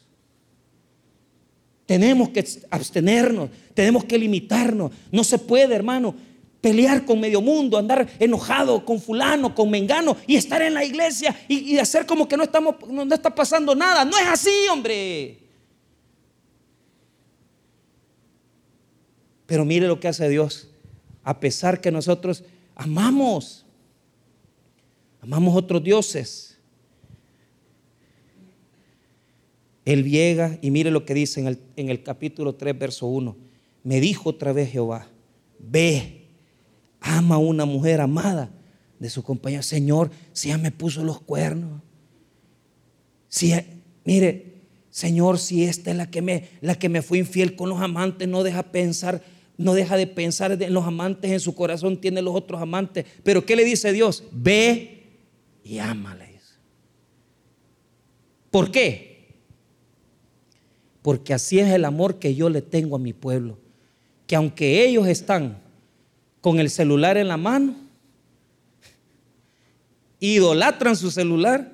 [1.86, 4.91] Tenemos que abstenernos, tenemos que limitarnos.
[5.12, 6.13] No se puede, hermano,
[6.61, 11.35] pelear con medio mundo, andar enojado con fulano, con mengano y estar en la iglesia
[11.47, 14.05] y, hacer como que no, estamos, no está pasando nada.
[14.05, 15.39] No es así, hombre.
[19.45, 20.69] Pero mire lo que hace Dios.
[21.23, 22.43] A pesar que nosotros
[22.75, 23.65] amamos,
[25.21, 26.59] amamos otros dioses.
[29.85, 33.35] Él llega y mire lo que dice en el, en el capítulo 3, verso 1.
[33.83, 35.07] Me dijo otra vez Jehová,
[35.57, 36.18] ve,
[37.01, 38.49] ama a una mujer amada
[38.99, 39.62] de su compañía.
[39.62, 41.81] Señor, si ya me puso los cuernos.
[43.27, 43.53] Si,
[44.05, 47.79] mire, Señor, si esta es la que me, la que me fue infiel con los
[47.81, 49.21] amantes, no deja pensar
[49.59, 53.05] no deja de pensar en los amantes, en su corazón tiene los otros amantes.
[53.23, 54.23] Pero ¿qué le dice Dios?
[54.31, 55.03] Ve
[55.65, 56.57] y ámales.
[58.49, 59.35] ¿Por qué?
[61.01, 63.59] Porque así es el amor que yo le tengo a mi pueblo.
[64.27, 65.62] Que aunque ellos están
[66.41, 67.75] con el celular en la mano,
[70.19, 71.71] idolatran su celular,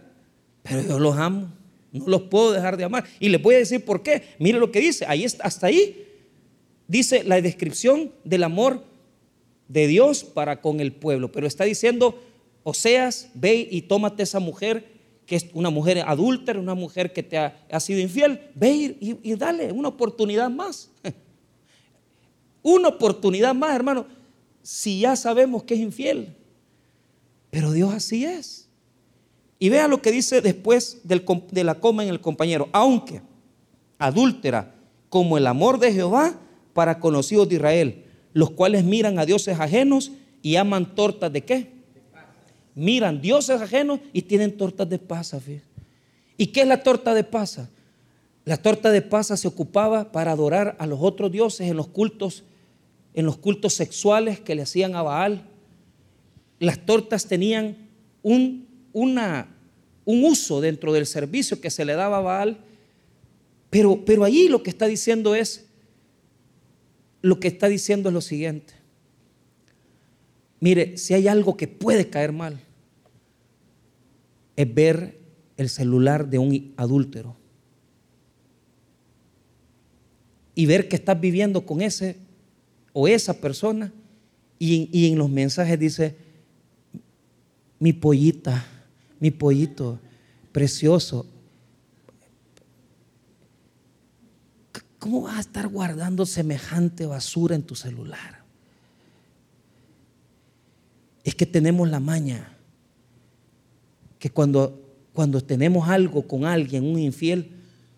[0.63, 1.51] pero yo los amo.
[1.91, 3.06] No los puedo dejar de amar.
[3.19, 4.23] Y les voy a decir por qué.
[4.38, 5.06] Mire lo que dice.
[5.08, 6.06] Ahí está, hasta ahí
[6.88, 8.84] dice la descripción del amor
[9.67, 12.21] de Dios para con el pueblo, pero está diciendo,
[12.63, 14.93] Oseas, ve y tómate esa mujer
[15.25, 19.36] que es una mujer adúltera, una mujer que te ha, sido infiel, ve y, y,
[19.36, 20.91] dale una oportunidad más.
[22.62, 24.06] una oportunidad más, hermano,
[24.65, 26.36] si ya sabemos que es infiel.
[27.51, 28.67] Pero Dios así es.
[29.60, 33.21] Y vea lo que dice después de la coma en el compañero, aunque
[33.99, 34.73] adúltera
[35.10, 36.39] como el amor de Jehová,
[36.73, 41.71] para conocidos de Israel, los cuales miran a dioses ajenos y aman tortas de qué?
[42.73, 45.39] Miran dioses ajenos y tienen tortas de pasa.
[46.38, 47.69] ¿Y qué es la torta de pasa?
[48.45, 52.43] La torta de pasa se ocupaba para adorar a los otros dioses en los cultos,
[53.15, 55.47] en los cultos sexuales que le hacían a Baal.
[56.60, 57.78] Las tortas tenían
[58.21, 62.58] un, un uso dentro del servicio que se le daba a Baal.
[63.69, 65.65] Pero, pero allí lo que está diciendo es,
[67.21, 68.73] lo que está diciendo es lo siguiente.
[70.60, 72.60] Mire, si hay algo que puede caer mal,
[74.58, 75.19] es ver
[75.58, 77.38] el celular de un adúltero.
[80.54, 82.24] Y ver que estás viviendo con ese
[82.95, 83.91] o esa persona
[84.58, 86.15] y, y en los mensajes dice,
[87.77, 88.65] mi pollita,
[89.19, 89.99] mi pollito,
[90.51, 91.25] precioso,
[95.05, 98.41] ¿Cómo vas a estar guardando semejante basura en tu celular?
[101.23, 102.58] Es que tenemos la maña
[104.17, 104.81] que cuando,
[105.13, 107.51] cuando tenemos algo con alguien, un infiel,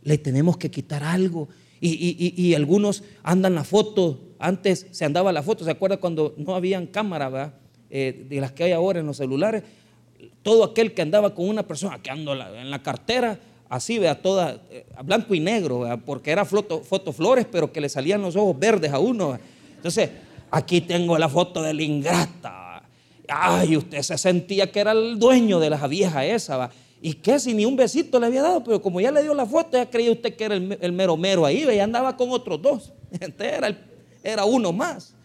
[0.04, 1.48] le tenemos que quitar algo.
[1.80, 6.88] Y, algunos andan la foto, antes se andaba la foto, ¿se acuerda cuando no habían
[6.88, 7.54] cámara
[7.90, 9.64] eh, de las que hay ahora en los celulares?
[10.44, 14.62] Todo aquel que andaba con una persona que anda en la cartera, así, vea, toda,
[14.70, 16.82] eh, blanco y negro, porque era foto,
[17.14, 19.38] flores, pero que le salían los ojos verdes a uno.
[19.76, 20.10] Entonces,
[20.52, 22.84] aquí tengo la foto de la ingrata.
[23.28, 26.70] Ay, usted se sentía que era el dueño de la vieja esa,
[27.00, 27.40] ¿Y qué?
[27.40, 29.88] Si ni un besito le había dado, pero como ya le dio la foto, ya
[29.88, 32.94] creía usted que era el, mero mero ahí, y andaba con otros dos.
[33.40, 33.78] era,
[34.32, 35.16] era uno más.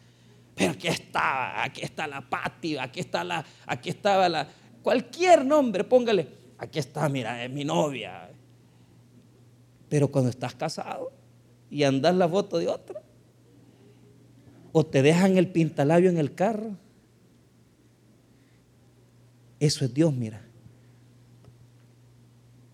[0.55, 4.49] Pero aquí está, aquí está la Pati, aquí está la, aquí estaba la,
[4.83, 8.31] cualquier nombre, póngale, aquí está, mira, es mi novia,
[9.89, 11.11] pero cuando estás casado
[11.71, 13.03] y andas la foto de otra,
[14.73, 16.77] o te dejan el pintalabio en el carro,
[19.59, 20.43] eso es Dios, mira.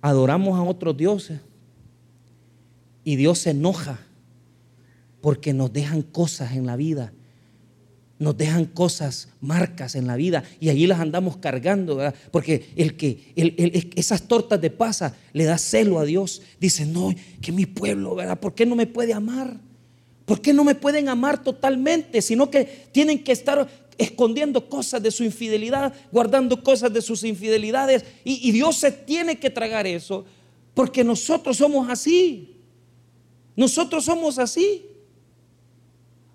[0.01, 1.41] Adoramos a otros dioses
[3.05, 3.99] y Dios se enoja
[5.21, 7.13] porque nos dejan cosas en la vida
[8.19, 12.15] nos dejan cosas, marcas en la vida y allí las andamos cargando, ¿verdad?
[12.33, 13.33] Porque el que
[13.95, 16.43] esas tortas de pasa le da celo a Dios.
[16.59, 18.39] Dice, no, que mi pueblo, ¿verdad?
[18.41, 19.61] ¿Por qué no me puede amar?
[20.25, 22.21] ¿Por qué no me pueden amar totalmente?
[22.21, 28.05] Sino que tienen que estar escondiendo cosas de su infidelidad, guardando cosas de sus infidelidades.
[28.25, 30.25] Y, Dios se tiene que tragar eso,
[30.75, 32.57] porque nosotros somos así.
[33.55, 34.88] Nosotros somos así.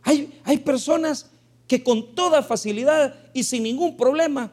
[0.03, 1.27] Hay, hay personas
[1.67, 4.51] que con toda facilidad y sin ningún problema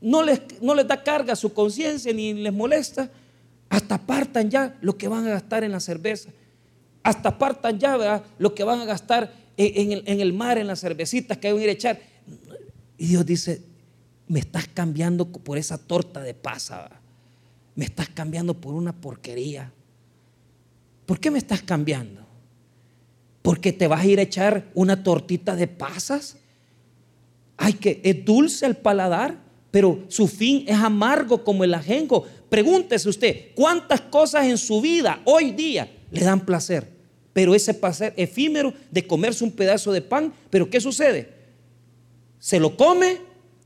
[0.00, 3.10] no les, no les da carga a su conciencia ni les molesta,
[3.68, 6.30] hasta apartan ya lo que van a gastar en la cerveza,
[7.02, 10.80] hasta apartan ya lo que van a gastar en, el, en, el, mar, en las
[10.80, 12.00] cervecitas que van a ir a echar.
[12.98, 13.62] Y Dios dice,
[14.28, 16.90] me estás cambiando por esa torta de pasa.
[17.74, 19.72] me estás cambiando por una porquería.
[21.06, 22.25] ¿Por qué me estás cambiando?
[23.46, 26.36] ¿Porque te vas a ir a echar una tortita de pasas?
[27.56, 29.38] Ay, que es dulce el paladar,
[29.70, 32.24] pero su fin es amargo como el ajenjo.
[32.48, 36.88] Pregúntese usted, ¿cuántas cosas en su vida hoy día le dan placer?
[37.32, 41.32] Pero ese placer efímero de comerse un pedazo de pan, pero ¿qué sucede?
[42.40, 43.18] Se lo come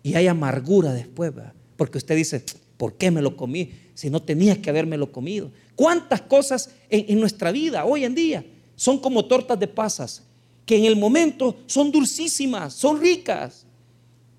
[0.03, 1.33] y hay amargura después,
[1.78, 2.45] porque usted dice,
[2.76, 3.72] ¿por qué me lo comí?
[3.95, 5.51] Si no tenía que haberme lo comido.
[5.74, 8.45] ¿Cuántas cosas en, en nuestra vida hoy en día
[8.81, 10.22] son como tortas de pasas,
[10.64, 13.66] que en el momento son dulcísimas, son ricas,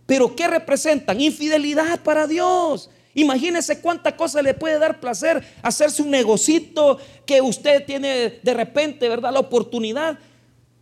[0.08, 1.22] pero ¿qué representan?
[1.22, 2.90] Infidelidad para Dios.
[3.14, 9.08] Imagínese cuántas cosas le puede dar placer hacerse un negocito que usted tiene de repente,
[9.08, 9.32] ¿verdad?
[9.32, 10.18] La oportunidad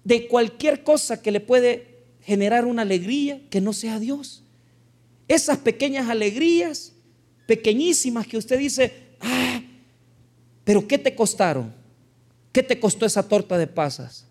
[0.05, 4.41] de cualquier cosa que le puede generar una alegría que no sea Dios.
[5.27, 6.93] Esas pequeñas alegrías,
[7.45, 9.61] pequeñísimas que usted dice, ah,
[10.63, 11.77] pero ¿qué te costaron?
[12.51, 14.25] ¿Qué te costó esa torta de pasas?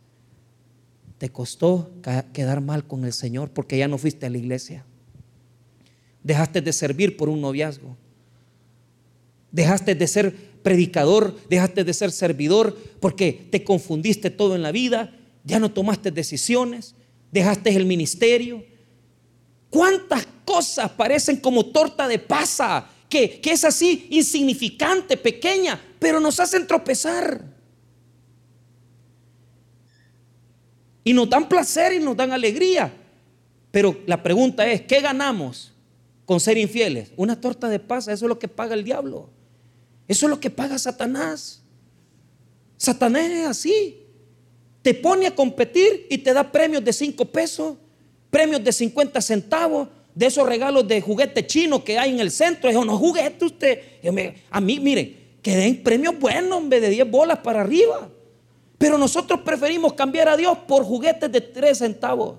[1.19, 1.91] Te costó
[2.33, 4.85] quedar mal con el Señor porque ya no fuiste a la iglesia.
[6.23, 7.97] Dejaste de servir por un noviazgo.
[9.51, 15.15] Dejaste de ser predicador, dejaste de ser servidor porque te confundiste todo en la vida,
[15.45, 16.95] ya no tomaste decisiones,
[17.33, 18.65] dejaste el ministerio.
[19.71, 22.91] ¿Cuántas cosas parecen como torta de pasa?
[23.09, 27.58] Que, que es así insignificante, pequeña, pero nos hacen tropezar.
[31.09, 32.93] Y nos dan placer y nos dan alegría.
[33.71, 35.73] Pero la pregunta es, ¿qué ganamos
[36.27, 37.13] con ser infieles?
[37.17, 39.31] Una torta de pasa, eso es lo que paga el diablo.
[40.07, 41.63] Eso es lo que paga Satanás.
[42.77, 44.03] Satanás es así.
[44.83, 47.79] Te pone a competir y te da premios de 5 pesos,
[48.29, 52.69] premios de 50 centavos, de esos regalos de juguete chino que hay en el centro.
[52.69, 53.81] Eso no juguete usted.
[54.51, 58.11] A mí, miren, que den premios buenos, en vez de 10 bolas para arriba.
[58.79, 62.37] Pero nosotros preferimos cambiar a Dios por juguetes de 3 centavos,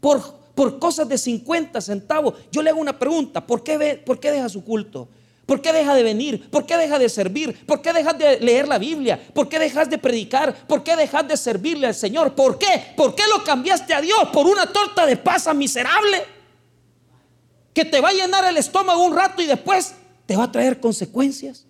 [0.00, 0.22] por,
[0.54, 2.34] por cosas de 50 centavos.
[2.52, 5.08] Yo le hago una pregunta, ¿por qué, ¿por qué deja su culto?
[5.48, 6.50] ¿Por qué deja de venir?
[6.50, 7.64] ¿Por qué deja de servir?
[7.64, 9.18] ¿Por qué dejas de leer la Biblia?
[9.32, 10.54] ¿Por qué dejas de predicar?
[10.66, 12.34] ¿Por qué dejas de servirle al Señor?
[12.34, 12.92] ¿Por qué?
[12.94, 16.22] ¿Por qué lo cambiaste a Dios por una torta de pasa miserable?
[17.72, 19.94] Que te va a llenar el estómago un rato y después
[20.26, 21.67] te va a traer consecuencias.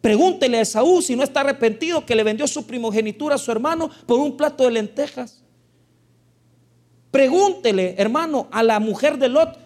[0.00, 3.90] Pregúntele a Esaú si no está arrepentido que le vendió su primogenitura a su hermano
[4.06, 5.42] por un plato de lentejas.
[7.10, 9.58] Pregúntele, hermano, a la mujer de Lot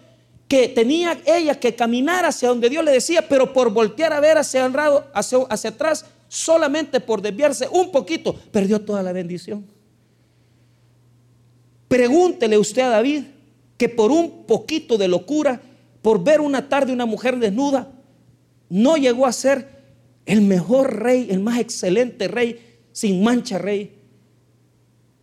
[0.46, 4.36] que tenía ella que caminar hacia donde Dios le decía, pero por voltear a ver
[4.38, 9.64] hacia, lado, hacia atrás, solamente por desviarse un poquito, perdió toda la bendición.
[11.86, 13.24] Pregúntele usted a David
[13.76, 15.60] que por un poquito de locura,
[16.02, 17.88] por ver una tarde una mujer desnuda,
[18.68, 19.79] no llegó a ser
[20.26, 22.58] el mejor rey, el más excelente rey,
[22.92, 23.92] sin mancha rey,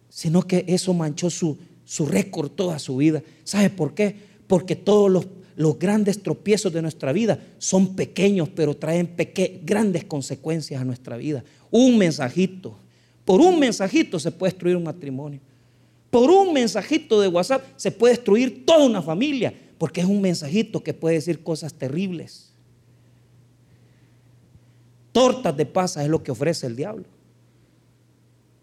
[0.09, 3.21] sino que eso manchó su, su récord toda su vida.
[3.43, 4.15] ¿Sabe por qué?
[4.47, 9.15] Porque todos los, los grandes tropiezos de nuestra vida son pequeños, pero traen
[9.63, 11.43] grandes consecuencias a nuestra vida.
[11.69, 12.77] Un mensajito,
[13.25, 15.39] por un mensajito se puede destruir un matrimonio.
[16.09, 20.81] Por un mensajito de WhatsApp se puede destruir toda una familia, porque es un mensajito
[20.81, 22.46] que puede decir cosas terribles
[25.17, 27.05] tortas de pasa es lo que ofrece el diablo.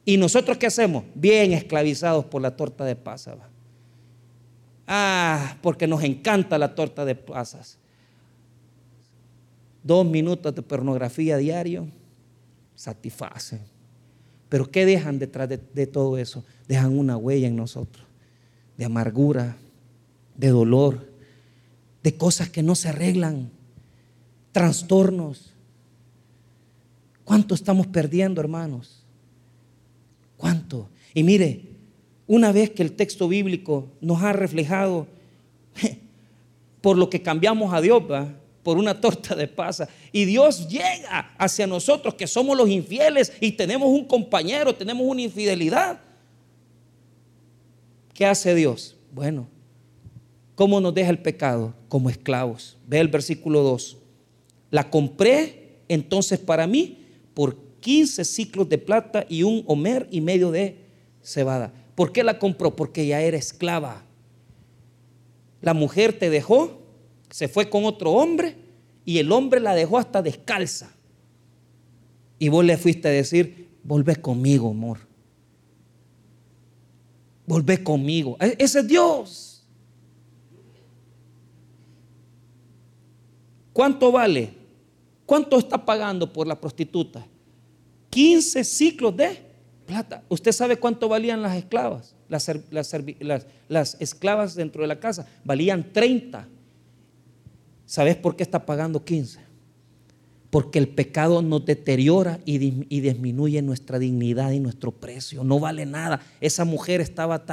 [0.05, 1.03] ¿Y nosotros qué hacemos?
[1.13, 3.39] Bien esclavizados por la torta de pasas.
[4.87, 7.77] Ah, porque nos encanta la torta de pasas.
[9.83, 11.89] Dos minutos de pornografía diario
[12.77, 13.59] satisfacen.
[14.49, 16.45] Pero ¿qué dejan detrás de, de todo eso?
[16.69, 18.07] Dejan una huella en nosotros,
[18.77, 19.57] de amargura,
[20.37, 21.05] de dolor,
[22.05, 23.51] de cosas que no se arreglan,
[24.53, 25.54] trastornos
[27.25, 29.03] ¿Cuánto estamos perdiendo, hermanos?
[30.37, 30.89] ¿Cuánto?
[31.15, 31.63] Y mire,
[32.27, 35.07] una vez que el texto bíblico nos ha reflejado
[36.81, 38.03] por lo que cambiamos a Dios,
[38.63, 43.53] por una torta de pasa, y Dios llega hacia nosotros que somos los infieles y
[43.53, 46.01] tenemos un compañero, tenemos una infidelidad.
[48.13, 48.97] ¿Qué hace Dios?
[49.13, 49.49] Bueno,
[50.55, 51.75] ¿cómo nos deja el pecado?
[51.89, 52.77] Como esclavos.
[52.87, 53.97] Ve el versículo 2.
[54.71, 57.04] La compré entonces para mí
[57.35, 60.79] por 15 ciclos de plata y un homer y medio de
[61.23, 61.73] cebada.
[61.95, 62.75] ¿Por qué la compró?
[62.75, 64.05] Porque ya era esclava.
[65.61, 66.83] La mujer te dejó,
[67.31, 68.57] se fue con otro hombre
[69.05, 70.95] y el hombre la dejó hasta descalza.
[72.39, 74.99] Y vos le fuiste a decir, volvé conmigo, amor.
[77.47, 78.37] Volvé conmigo.
[78.41, 79.67] E-, ese es Dios.
[83.73, 84.64] ¿Cuánto vale
[85.27, 87.27] ¿Cuánto está pagando por la prostituta?
[88.11, 89.39] 15 ciclos de
[89.87, 90.23] plata.
[90.29, 92.15] ¿Usted sabe cuánto valían las esclavas?
[92.29, 96.49] Las, esclavas dentro de la casa valían 30.
[97.87, 99.41] ¿Sabes por qué está pagando 15?
[100.51, 105.43] Porque el pecado nos deteriora y, y disminuye nuestra dignidad y nuestro precio.
[105.43, 106.21] No vale nada.
[106.41, 107.45] Esa mujer estaba,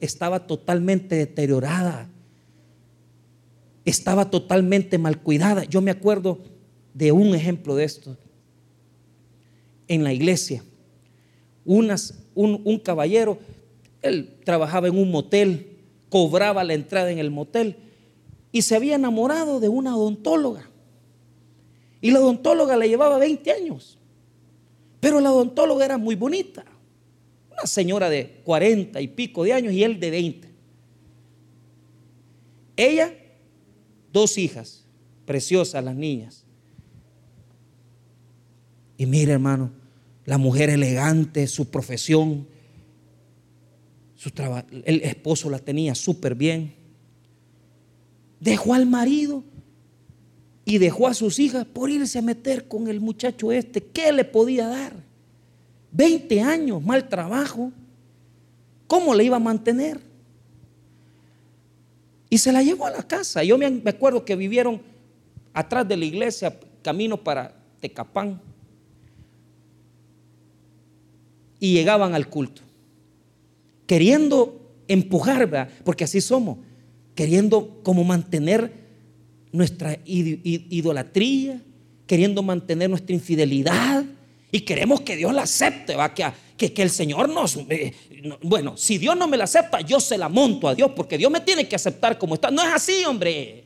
[0.00, 2.08] estaba totalmente deteriorada.
[3.84, 5.64] Estaba totalmente mal cuidada.
[5.64, 6.38] Yo me acuerdo
[6.94, 8.16] de un ejemplo de esto
[9.88, 10.62] en la iglesia.
[11.64, 11.92] Un,
[12.34, 13.38] un caballero,
[14.02, 15.78] él trabajaba en un motel,
[16.08, 17.76] cobraba la entrada en el motel
[18.52, 20.68] y se había enamorado de una odontóloga.
[22.00, 23.98] Y la odontóloga le llevaba 20 años.
[25.00, 26.64] Pero la odontóloga era muy bonita.
[27.50, 30.48] Una señora de 40 y pico de años y él de 20.
[32.76, 33.12] Ella,
[34.12, 34.84] dos hijas,
[35.26, 36.44] preciosas las niñas.
[38.98, 39.70] Y mire, hermano,
[40.26, 42.46] la mujer elegante, su profesión,
[44.84, 46.74] el esposo la tenía súper bien.
[48.40, 49.44] Dejó al marido
[50.64, 53.82] y dejó a sus hijas por irse a meter con el muchacho este.
[53.82, 54.92] ¿Qué le podía dar?
[55.92, 57.72] 20 años, mal trabajo.
[58.88, 60.00] ¿Cómo le iba a mantener?
[62.28, 63.44] Y se la llevó a la casa.
[63.44, 64.82] Yo me acuerdo que vivieron
[65.54, 68.47] atrás de la iglesia, camino para Tecapán.
[71.60, 72.62] Y llegaban al culto,
[73.86, 76.58] queriendo empujar, porque así somos,
[77.14, 78.72] queriendo como mantener
[79.52, 81.62] nuestra idolatría,
[82.06, 84.04] queriendo mantener nuestra infidelidad
[84.50, 86.14] y queremos que Dios la acepte, ¿va?
[86.14, 87.56] Que, que, el Señor nos...
[87.68, 87.92] Eh,
[88.42, 91.30] bueno, si Dios no me la acepta, yo se la monto a Dios porque Dios
[91.30, 92.50] me tiene que aceptar como está.
[92.50, 93.64] No es así, hombre.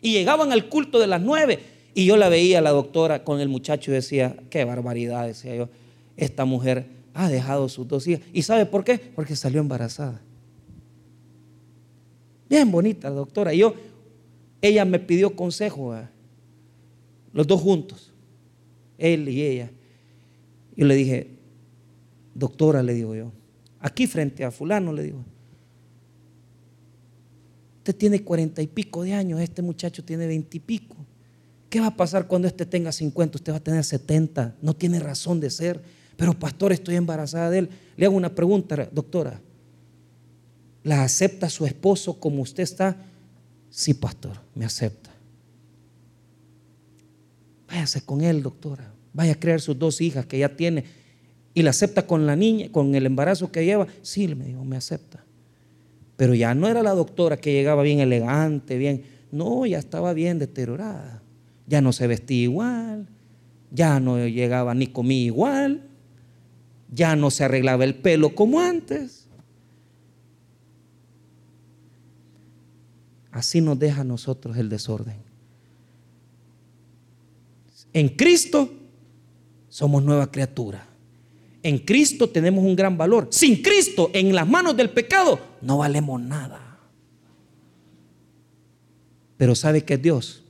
[0.00, 1.58] Y llegaban al culto de las nueve
[1.94, 5.68] y yo la veía, la doctora, con el muchacho y decía, qué barbaridad, decía yo,
[6.16, 8.22] esta mujer ha dejado sus dos hijas.
[8.32, 8.98] ¿Y sabe por qué?
[8.98, 10.20] Porque salió embarazada.
[12.50, 13.54] Bien bonita doctora.
[13.54, 13.74] Y yo,
[14.60, 15.96] ella me pidió consejo,
[17.32, 18.12] los dos juntos,
[18.98, 19.70] él y ella.
[20.76, 21.30] Yo le dije,
[22.34, 23.32] doctora, le digo yo,
[23.80, 25.24] aquí frente a fulano, le digo,
[27.78, 30.96] usted tiene cuarenta y pico de años, este muchacho tiene veinte y pico.
[31.70, 33.36] ¿Qué va a pasar cuando este tenga cincuenta?
[33.36, 34.54] Usted va a tener setenta.
[34.62, 35.82] No tiene razón de ser.
[36.16, 37.68] Pero pastor, estoy embarazada de él.
[37.96, 39.40] Le hago una pregunta, doctora.
[40.82, 42.96] ¿La acepta su esposo como usted está?
[43.70, 45.10] Sí, pastor, me acepta.
[47.68, 48.92] Váyase con él, doctora.
[49.12, 50.84] Vaya a crear sus dos hijas que ya tiene.
[51.54, 53.86] Y la acepta con la niña, con el embarazo que lleva.
[54.02, 55.24] Sí, me dijo, me acepta.
[56.16, 59.04] Pero ya no era la doctora que llegaba bien elegante, bien.
[59.32, 61.22] No, ya estaba bien deteriorada.
[61.66, 63.08] Ya no se vestía igual.
[63.72, 65.93] Ya no llegaba ni comía igual
[66.94, 69.26] ya no se arreglaba el pelo como antes.
[73.32, 75.16] Así nos deja a nosotros el desorden.
[77.92, 78.72] En Cristo
[79.68, 80.86] somos nueva criatura.
[81.62, 83.28] En Cristo tenemos un gran valor.
[83.30, 86.78] Sin Cristo, en las manos del pecado, no valemos nada.
[89.36, 90.43] Pero ¿sabe que Dios?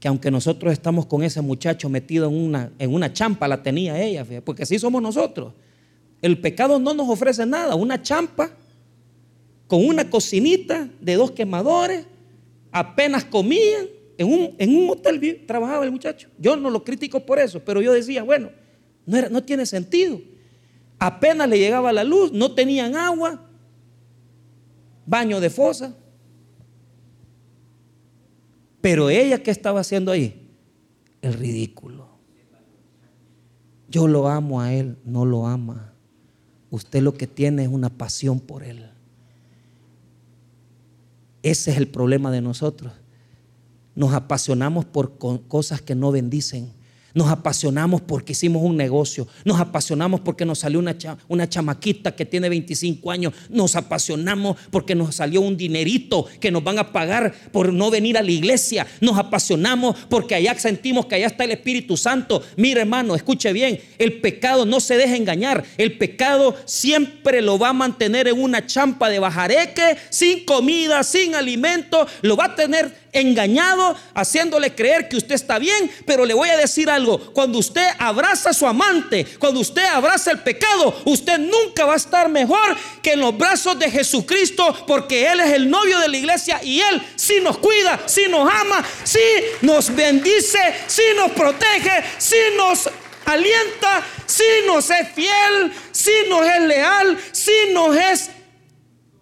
[0.00, 4.02] Que aunque nosotros estamos con ese muchacho metido en una, en una champa, la tenía
[4.02, 5.52] ella, porque así somos nosotros.
[6.22, 8.50] El pecado no nos ofrece nada, una champa
[9.66, 12.06] con una cocinita de dos quemadores,
[12.72, 13.86] apenas comían,
[14.16, 16.28] en un, en un hotel trabajaba el muchacho.
[16.38, 18.50] Yo no lo critico por eso, pero yo decía, bueno,
[19.04, 20.20] no, era, no tiene sentido.
[20.98, 23.46] Apenas le llegaba la luz, no tenían agua,
[25.06, 25.94] baño de fosa,
[28.80, 30.48] pero ella, ¿qué estaba haciendo ahí?
[31.22, 32.08] El ridículo.
[33.88, 35.92] Yo lo amo a él, no lo ama.
[36.70, 38.88] Usted lo que tiene es una pasión por él.
[41.42, 42.92] Ese es el problema de nosotros.
[43.94, 45.18] Nos apasionamos por
[45.48, 46.72] cosas que no bendicen.
[47.14, 49.26] Nos apasionamos porque hicimos un negocio.
[49.44, 50.96] Nos apasionamos porque nos salió una,
[51.28, 53.32] una chamaquita que tiene 25 años.
[53.48, 58.16] Nos apasionamos porque nos salió un dinerito que nos van a pagar por no venir
[58.16, 58.86] a la iglesia.
[59.00, 62.42] Nos apasionamos porque allá sentimos que allá está el Espíritu Santo.
[62.56, 63.80] Mire hermano, escuche bien.
[63.98, 65.64] El pecado no se deja engañar.
[65.78, 71.34] El pecado siempre lo va a mantener en una champa de bajareque, sin comida, sin
[71.34, 72.06] alimento.
[72.22, 76.56] Lo va a tener engañado, haciéndole creer que usted está bien, pero le voy a
[76.56, 81.84] decir algo, cuando usted abraza a su amante, cuando usted abraza el pecado, usted nunca
[81.84, 85.98] va a estar mejor que en los brazos de Jesucristo, porque Él es el novio
[85.98, 89.18] de la iglesia y Él sí nos cuida, sí nos ama, sí
[89.62, 92.88] nos bendice, sí nos protege, sí nos
[93.24, 98.30] alienta, sí nos es fiel, sí nos es leal, sí nos es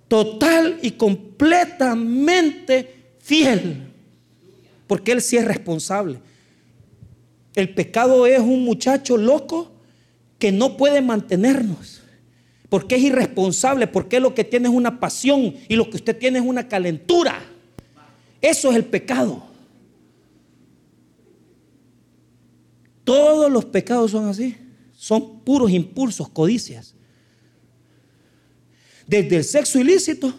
[0.09, 2.98] total y completamente
[3.29, 3.93] fiel.
[4.87, 6.19] Porque Él sí es responsable.
[7.55, 9.71] El pecado es un muchacho loco
[10.39, 12.01] que no puede mantenernos.
[12.69, 16.39] Porque es irresponsable, porque lo que tiene es una pasión y lo que usted tiene
[16.39, 17.41] es una calentura.
[18.41, 19.47] Eso es el pecado.
[23.05, 24.57] Todos los pecados son así.
[24.97, 26.95] Son puros impulsos, codicias
[29.09, 30.33] desde el sexo ilícito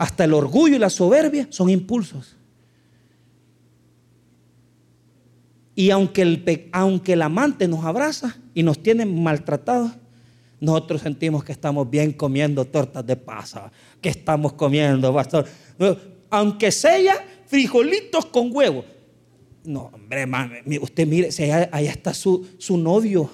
[0.00, 2.34] hasta el orgullo y la soberbia, son impulsos.
[5.74, 9.92] Y aunque el, aunque el amante nos abraza y nos tiene maltratados,
[10.58, 13.70] nosotros sentimos que estamos bien comiendo tortas de pasa,
[14.00, 15.46] que estamos comiendo, pastor.
[16.30, 18.86] Aunque sea frijolitos con huevo.
[19.64, 20.26] No, hombre,
[20.80, 21.28] usted mire,
[21.72, 23.28] allá, está su, su novio,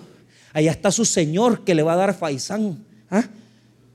[0.53, 2.85] allá está su señor que le va a dar faisán.
[3.09, 3.23] ¿Ah?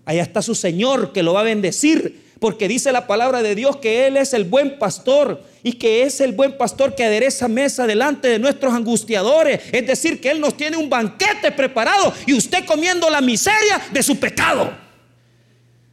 [0.06, 2.21] Allá está su Señor que lo va a bendecir.
[2.42, 6.20] Porque dice la palabra de Dios que Él es el buen pastor y que es
[6.22, 9.62] el buen pastor que adereza mesa delante de nuestros angustiadores.
[9.72, 14.02] Es decir, que Él nos tiene un banquete preparado y usted comiendo la miseria de
[14.02, 14.76] su pecado.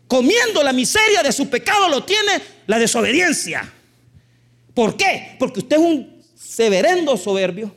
[0.07, 3.71] Comiendo la miseria de su pecado lo tiene la desobediencia.
[4.73, 5.37] ¿Por qué?
[5.39, 7.75] Porque usted es un severendo soberbio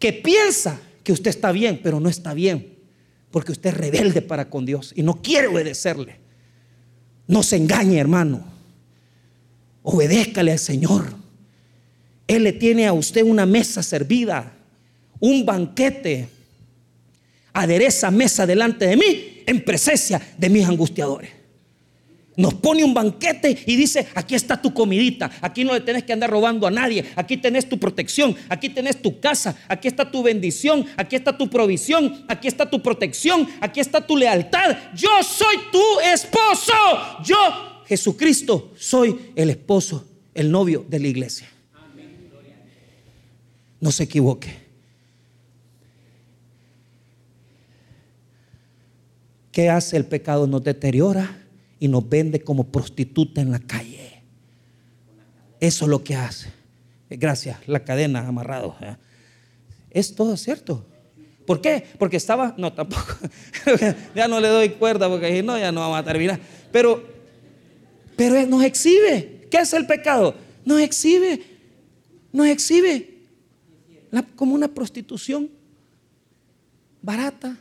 [0.00, 2.78] que piensa que usted está bien, pero no está bien.
[3.30, 6.21] Porque usted es rebelde para con Dios y no quiere obedecerle.
[7.32, 8.44] No se engañe, hermano.
[9.84, 11.14] Obedézcale al Señor.
[12.26, 14.52] Él le tiene a usted una mesa servida,
[15.18, 16.28] un banquete.
[17.54, 21.30] Adereza mesa delante de mí en presencia de mis angustiadores.
[22.34, 26.14] Nos pone un banquete y dice, aquí está tu comidita, aquí no le tenés que
[26.14, 30.22] andar robando a nadie, aquí tenés tu protección, aquí tenés tu casa, aquí está tu
[30.22, 34.76] bendición, aquí está tu provisión, aquí está tu protección, aquí está tu lealtad.
[34.94, 36.72] Yo soy tu esposo,
[37.22, 41.48] yo, Jesucristo, soy el esposo, el novio de la iglesia.
[43.78, 44.56] No se equivoque.
[49.50, 50.46] ¿Qué hace el pecado?
[50.46, 51.41] Nos deteriora
[51.82, 54.22] y nos vende como prostituta en la calle.
[55.58, 56.48] Eso es lo que hace.
[57.10, 58.76] Gracias, la cadena amarrado.
[59.90, 60.86] Es todo cierto.
[61.44, 61.84] ¿Por qué?
[61.98, 63.16] Porque estaba, no tampoco,
[64.14, 66.38] ya no le doy cuerda porque no, ya no vamos a terminar.
[66.70, 67.02] Pero,
[68.14, 69.48] pero nos exhibe.
[69.50, 70.36] ¿Qué es el pecado?
[70.64, 71.42] Nos exhibe,
[72.32, 73.24] nos exhibe
[74.36, 75.50] como una prostitución
[77.02, 77.56] barata.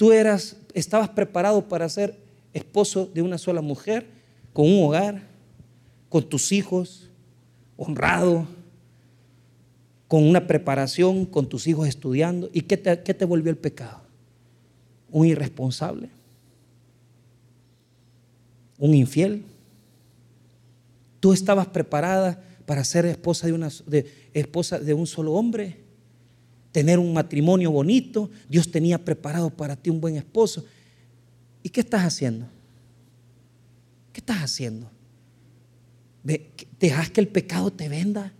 [0.00, 2.16] Tú eras, estabas preparado para ser
[2.54, 4.06] esposo de una sola mujer,
[4.54, 5.24] con un hogar,
[6.08, 7.10] con tus hijos,
[7.76, 8.46] honrado,
[10.08, 12.48] con una preparación, con tus hijos estudiando.
[12.54, 14.00] ¿Y qué te, qué te volvió el pecado?
[15.10, 16.08] Un irresponsable,
[18.78, 19.44] un infiel.
[21.20, 25.79] Tú estabas preparada para ser esposa de, una, de, esposa de un solo hombre
[26.72, 30.64] tener un matrimonio bonito, Dios tenía preparado para ti un buen esposo.
[31.62, 32.46] ¿Y qué estás haciendo?
[34.12, 34.90] ¿Qué estás haciendo?
[36.78, 38.32] ¿Dejas que el pecado te venda?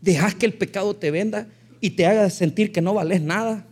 [0.00, 1.48] ¿Dejas que el pecado te venda
[1.80, 3.66] y te haga sentir que no vales nada?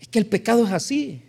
[0.00, 1.22] Es que el pecado es así.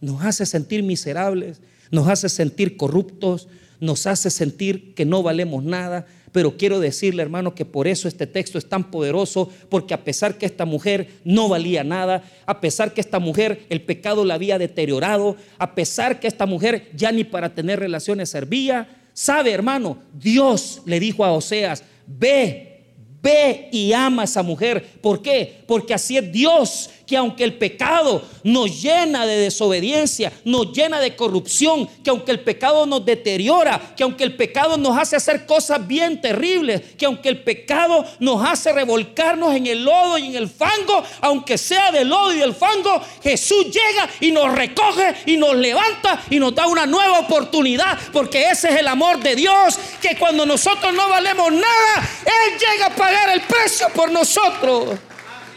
[0.00, 3.48] Nos hace sentir miserables, nos hace sentir corruptos,
[3.80, 8.26] nos hace sentir que no valemos nada, pero quiero decirle, hermano, que por eso este
[8.26, 12.92] texto es tan poderoso, porque a pesar que esta mujer no valía nada, a pesar
[12.92, 17.22] que esta mujer el pecado la había deteriorado, a pesar que esta mujer ya ni
[17.22, 22.82] para tener relaciones servía, sabe, hermano, Dios le dijo a Oseas, ve,
[23.22, 24.84] ve y ama a esa mujer.
[25.00, 25.62] ¿Por qué?
[25.68, 31.16] Porque así es Dios que aunque el pecado nos llena de desobediencia, nos llena de
[31.16, 35.86] corrupción, que aunque el pecado nos deteriora, que aunque el pecado nos hace hacer cosas
[35.86, 40.48] bien terribles, que aunque el pecado nos hace revolcarnos en el lodo y en el
[40.48, 45.54] fango, aunque sea del lodo y del fango, Jesús llega y nos recoge y nos
[45.54, 50.16] levanta y nos da una nueva oportunidad, porque ese es el amor de Dios, que
[50.16, 54.98] cuando nosotros no valemos nada, Él llega a pagar el precio por nosotros.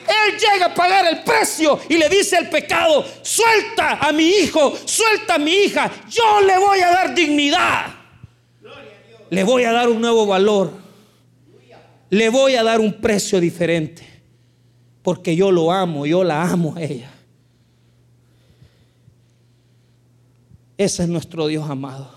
[0.07, 4.77] Él llega a pagar el precio y le dice al pecado, suelta a mi hijo,
[4.85, 7.95] suelta a mi hija, yo le voy a dar dignidad.
[9.29, 10.71] Le voy a dar un nuevo valor.
[12.09, 14.03] Le voy a dar un precio diferente.
[15.01, 17.11] Porque yo lo amo, yo la amo a ella.
[20.77, 22.11] Ese es nuestro Dios amado.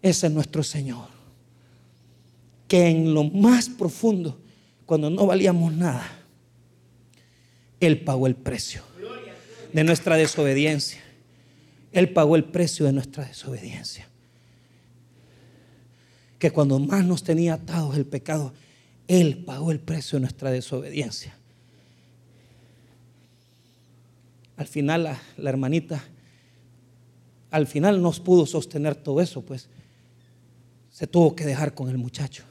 [0.00, 1.08] Ese es nuestro Señor.
[2.66, 4.38] Que en lo más profundo,
[4.88, 6.02] cuando no valíamos nada,
[7.78, 8.82] Él pagó el precio
[9.70, 10.98] de nuestra desobediencia.
[11.92, 14.08] Él pagó el precio de nuestra desobediencia.
[16.38, 18.54] Que cuando más nos tenía atados el pecado,
[19.08, 21.36] Él pagó el precio de nuestra desobediencia.
[24.56, 26.02] Al final la, la hermanita
[27.50, 29.68] al final no pudo sostener todo eso, pues
[30.90, 32.47] se tuvo que dejar con el muchacho.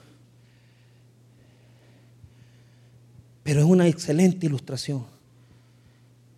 [3.48, 5.06] Pero es una excelente ilustración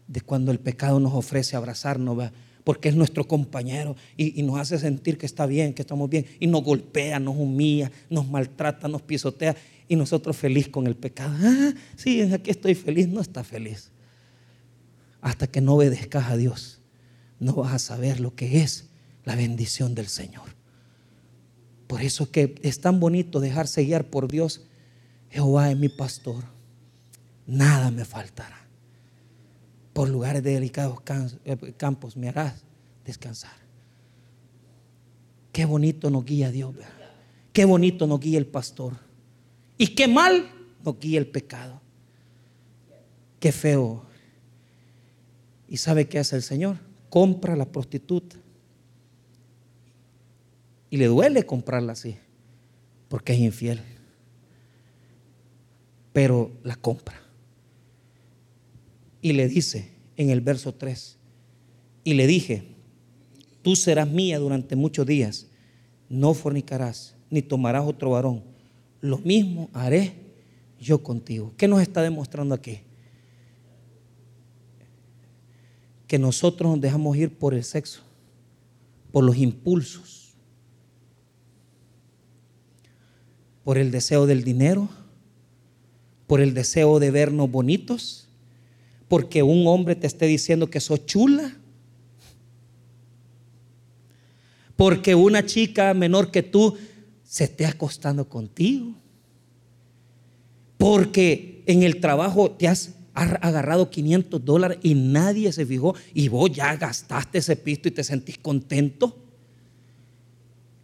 [0.07, 2.29] de cuando el pecado nos ofrece abrazarnos,
[2.63, 6.45] porque es nuestro compañero y, nos hace sentir que está bien, que estamos bien, y
[6.45, 9.55] nos golpea, nos humilla, nos maltrata, nos pisotea,
[9.87, 11.35] y nosotros feliz con el pecado.
[11.41, 13.89] Ah, sí, aquí estoy feliz, no está feliz.
[15.19, 16.79] Hasta que no obedezcas a Dios
[17.39, 18.85] no vas a saber lo que es
[19.25, 20.45] la bendición del Señor.
[21.87, 24.67] Por eso que es tan bonito dejarse guiar por Dios.
[25.31, 26.58] Jehová es mi pastor,
[27.49, 28.67] nada me faltará.
[29.93, 30.99] Por lugares de delicados
[31.45, 32.63] eh, campos me harás
[33.03, 33.57] descansar.
[35.51, 36.75] Qué bonito nos guía Dios.
[37.51, 38.93] Qué bonito nos guía el pastor.
[39.77, 40.49] Y qué mal
[40.83, 41.81] nos guía el pecado.
[43.39, 44.05] Qué feo.
[45.67, 46.77] ¿Y sabe qué hace el Señor?
[47.09, 48.37] compra a la prostituta.
[50.91, 52.17] Y le duele comprarla así,
[53.09, 53.81] porque es infiel.
[56.13, 57.21] Pero la compra.
[59.21, 61.17] Y le dice en el verso 3,
[62.03, 62.63] y le dije,
[63.61, 65.47] tú serás mía durante muchos días,
[66.09, 68.43] no fornicarás, ni tomarás otro varón.
[69.01, 70.13] Lo mismo haré
[70.79, 71.53] yo contigo.
[71.57, 72.79] ¿Qué nos está demostrando aquí?
[76.09, 78.01] que nosotros nos dejamos ir por el sexo,
[79.11, 80.33] por los impulsos,
[83.63, 84.89] por el deseo del dinero,
[86.25, 88.27] por el deseo de vernos bonitos,
[89.09, 91.51] porque un hombre te esté diciendo que sos chula,
[94.77, 96.77] porque una chica menor que tú
[97.23, 98.93] se esté acostando contigo,
[100.77, 106.49] porque en el trabajo te has agarrado 500 dólares y nadie se fijó y vos
[106.51, 109.17] ya gastaste ese pisto y te sentís contento.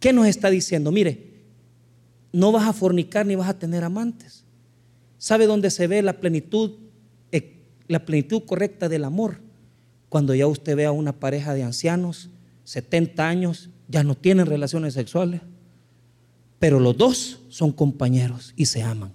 [0.00, 0.92] ¿Qué nos está diciendo?
[0.92, 1.30] Mire,
[2.32, 4.44] no vas a fornicar ni vas a tener amantes.
[5.16, 6.72] ¿Sabe dónde se ve la plenitud,
[7.88, 9.40] la plenitud correcta del amor?
[10.08, 12.30] Cuando ya usted ve a una pareja de ancianos,
[12.64, 15.40] 70 años, ya no tienen relaciones sexuales,
[16.58, 19.12] pero los dos son compañeros y se aman.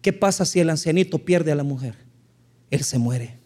[0.00, 1.96] ¿Qué pasa si el ancianito pierde a la mujer?
[2.70, 3.38] Él se muere.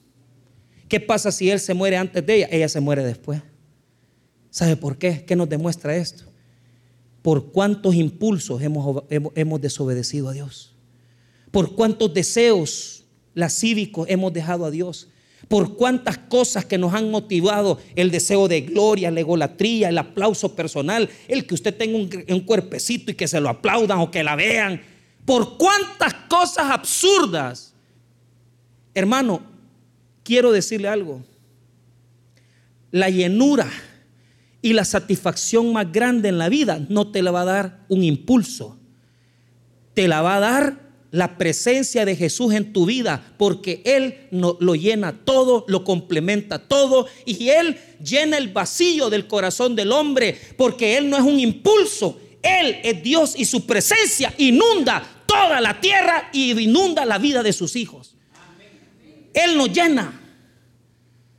[0.89, 2.49] ¿Qué pasa si él se muere antes de ella?
[2.51, 3.43] Ella se muere después.
[4.51, 5.25] ¿Sabe por qué?
[5.25, 6.25] ¿Qué nos demuestra esto?
[7.23, 10.75] Por cuántos impulsos hemos, hemos, desobedecido a Dios.
[11.51, 15.09] Por cuántos deseos lascívicos hemos dejado a Dios.
[15.49, 20.55] Por cuántas cosas que nos han motivado el deseo de gloria, la egolatría, el aplauso
[20.55, 24.23] personal, el que usted tenga un, un cuerpecito y que se lo aplaudan o que
[24.23, 24.83] la vean
[25.29, 27.75] por cuántas cosas absurdas.
[28.95, 29.43] Hermano,
[30.25, 31.23] quiero decirle algo.
[32.91, 33.71] La llenura
[34.63, 38.05] y la satisfacción más grande en la vida no te la va a dar un
[38.05, 38.79] impulso.
[39.93, 44.75] Te la va a dar la presencia de Jesús en tu vida, porque Él lo
[44.75, 50.97] llena todo, lo complementa todo, y Él llena el vacío del corazón del hombre, porque
[50.97, 56.31] Él no es un impulso, Él es Dios y su presencia inunda toda la tierra
[56.33, 58.15] y inunda la vida de sus hijos.
[59.35, 60.21] Él nos llena.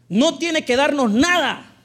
[0.08, 1.76] No tiene que darnos nada.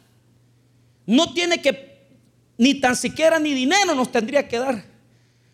[1.07, 2.09] No tiene que,
[2.57, 4.85] ni tan siquiera ni dinero nos tendría que dar.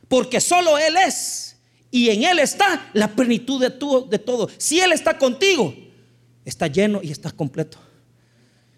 [0.08, 1.49] Porque solo Él es.
[1.90, 4.48] Y en Él está la plenitud de, todo.
[4.58, 5.74] Si Él está contigo,
[6.44, 7.78] está lleno y estás completo.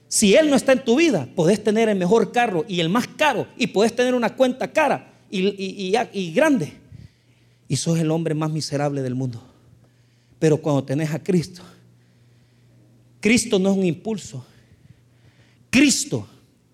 [0.08, 3.06] Si Él no está en tu vida, podés tener el mejor carro y el más
[3.08, 6.72] caro y podés tener una cuenta cara y, y grande
[7.68, 9.42] y sos el hombre más miserable del mundo.
[10.38, 11.62] Pero cuando tenés a Cristo,
[13.20, 14.44] Cristo no es un impulso.
[15.70, 16.26] Cristo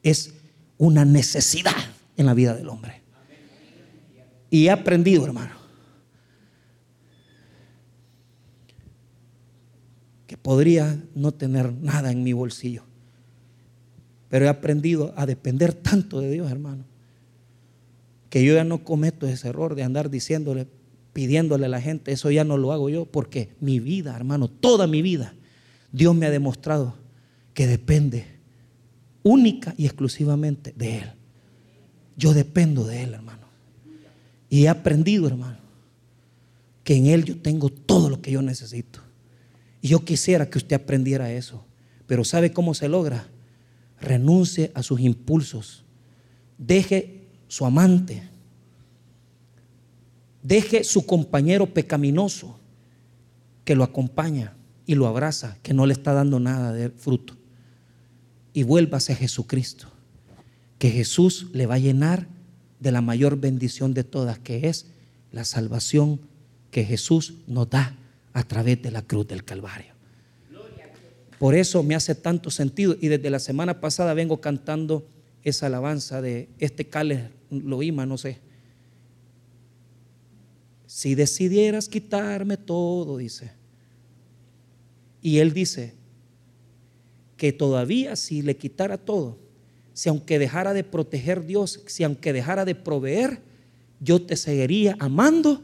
[0.02, 0.34] es
[0.78, 1.76] una necesidad
[2.16, 3.02] en la vida del hombre.
[4.50, 5.57] Y he aprendido, hermano,
[10.48, 12.82] podría no tener nada en mi bolsillo.
[14.30, 16.84] Pero he aprendido a depender tanto de Dios, hermano,
[18.30, 20.66] que yo ya no cometo ese error de andar diciéndole,
[21.12, 24.86] pidiéndole a la gente, eso ya no lo hago yo, porque mi vida, hermano, toda
[24.86, 25.34] mi vida,
[25.92, 26.94] Dios me ha demostrado
[27.52, 28.24] que depende
[29.22, 31.10] única y exclusivamente de Él.
[32.16, 33.48] Yo dependo de Él, hermano.
[34.48, 35.58] Y he aprendido, hermano,
[36.84, 39.07] que en Él yo tengo todo lo que yo necesito.
[39.80, 41.64] Y yo quisiera que usted aprendiera eso.
[42.06, 43.28] Pero ¿sabe cómo se logra?
[44.00, 45.84] Renuncie a sus impulsos.
[46.56, 48.22] Deje su amante.
[50.42, 52.58] Deje su compañero pecaminoso
[53.64, 54.54] que lo acompaña
[54.86, 57.36] y lo abraza, que no le está dando nada de fruto.
[58.54, 59.88] Y vuélvase a Jesucristo,
[60.78, 62.26] que Jesús le va a llenar
[62.80, 64.86] de la mayor bendición de todas, que es
[65.30, 66.20] la salvación
[66.70, 67.97] que Jesús nos da
[68.38, 69.94] a través de la cruz del Calvario.
[71.40, 75.08] Por eso me hace tanto sentido y desde la semana pasada vengo cantando
[75.42, 78.38] esa alabanza de este Cales Loima, no sé.
[80.86, 83.50] Si decidieras quitarme todo, dice.
[85.20, 85.94] Y él dice
[87.36, 89.36] que todavía si le quitara todo,
[89.94, 93.42] si aunque dejara de proteger Dios, si aunque dejara de proveer,
[93.98, 95.60] yo te seguiría amando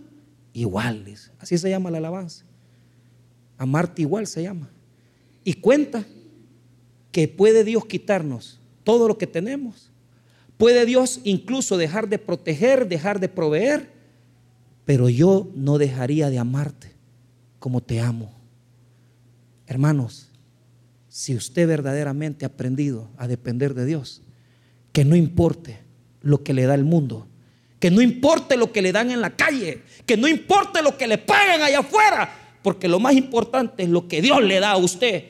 [0.52, 1.04] igual.
[1.38, 2.44] Así se llama la alabanza.
[3.58, 4.70] Amarte igual se llama.
[5.44, 6.04] Y cuenta
[7.12, 9.90] que puede Dios quitarnos todo lo que tenemos.
[10.56, 13.90] Puede Dios incluso dejar de proteger, dejar de proveer,
[14.84, 16.92] pero yo no dejaría de amarte
[17.58, 18.32] como te amo.
[19.66, 20.30] Hermanos,
[21.08, 24.22] si usted verdaderamente ha aprendido a depender de Dios,
[24.92, 25.78] que no importe
[26.20, 27.28] lo que le da el mundo,
[27.80, 31.06] que no importe lo que le dan en la calle, que no importe lo que
[31.06, 34.78] le pagan allá afuera, porque lo más importante es lo que Dios le da a
[34.78, 35.24] usted.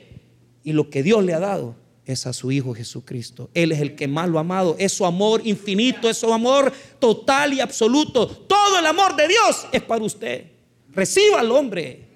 [0.63, 1.75] Y lo que Dios le ha dado
[2.05, 3.49] es a su Hijo Jesucristo.
[3.53, 4.77] Él es el que más lo ha amado.
[4.79, 8.25] Es su amor infinito, es su amor total y absoluto.
[8.25, 10.45] Todo el amor de Dios es para usted.
[10.93, 12.07] Recíbalo, hombre.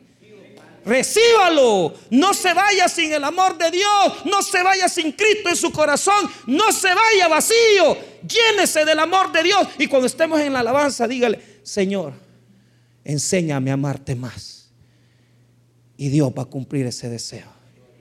[0.86, 1.94] Recíbalo.
[2.12, 4.24] No se vaya sin el amor de Dios.
[4.24, 6.30] No se vaya sin Cristo en su corazón.
[6.48, 7.98] No se vaya vacío.
[8.26, 9.68] Llénese del amor de Dios.
[9.80, 12.14] Y cuando estemos en la alabanza, dígale, Señor,
[13.04, 14.59] enséñame a amarte más.
[16.00, 17.47] Y Dios va a cumplir ese deseo.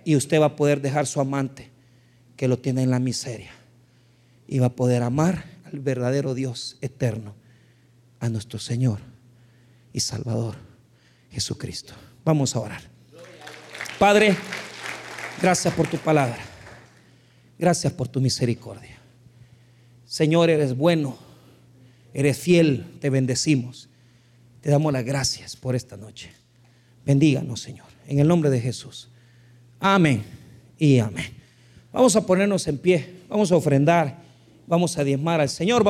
[0.05, 1.69] Y usted va a poder dejar su amante
[2.37, 3.51] que lo tiene en la miseria.
[4.47, 7.35] Y va a poder amar al verdadero Dios eterno,
[8.21, 9.01] a nuestro Señor
[9.93, 10.55] y Salvador
[11.33, 11.93] Jesucristo.
[12.25, 12.83] Vamos a orar.
[13.99, 14.37] Padre,
[15.43, 16.39] gracias por tu palabra.
[17.59, 18.97] Gracias por tu misericordia.
[20.07, 21.19] Señor, eres bueno,
[22.15, 23.89] eres fiel, te bendecimos.
[24.61, 26.39] Te damos las gracias por esta noche.
[27.09, 29.09] Bendíganos, Señor, en el nombre de Jesús.
[29.79, 30.25] Amén
[30.79, 31.27] y amén.
[31.93, 34.19] Vamos a ponernos en pie, vamos a ofrendar,
[34.67, 35.85] vamos a diezmar al Señor.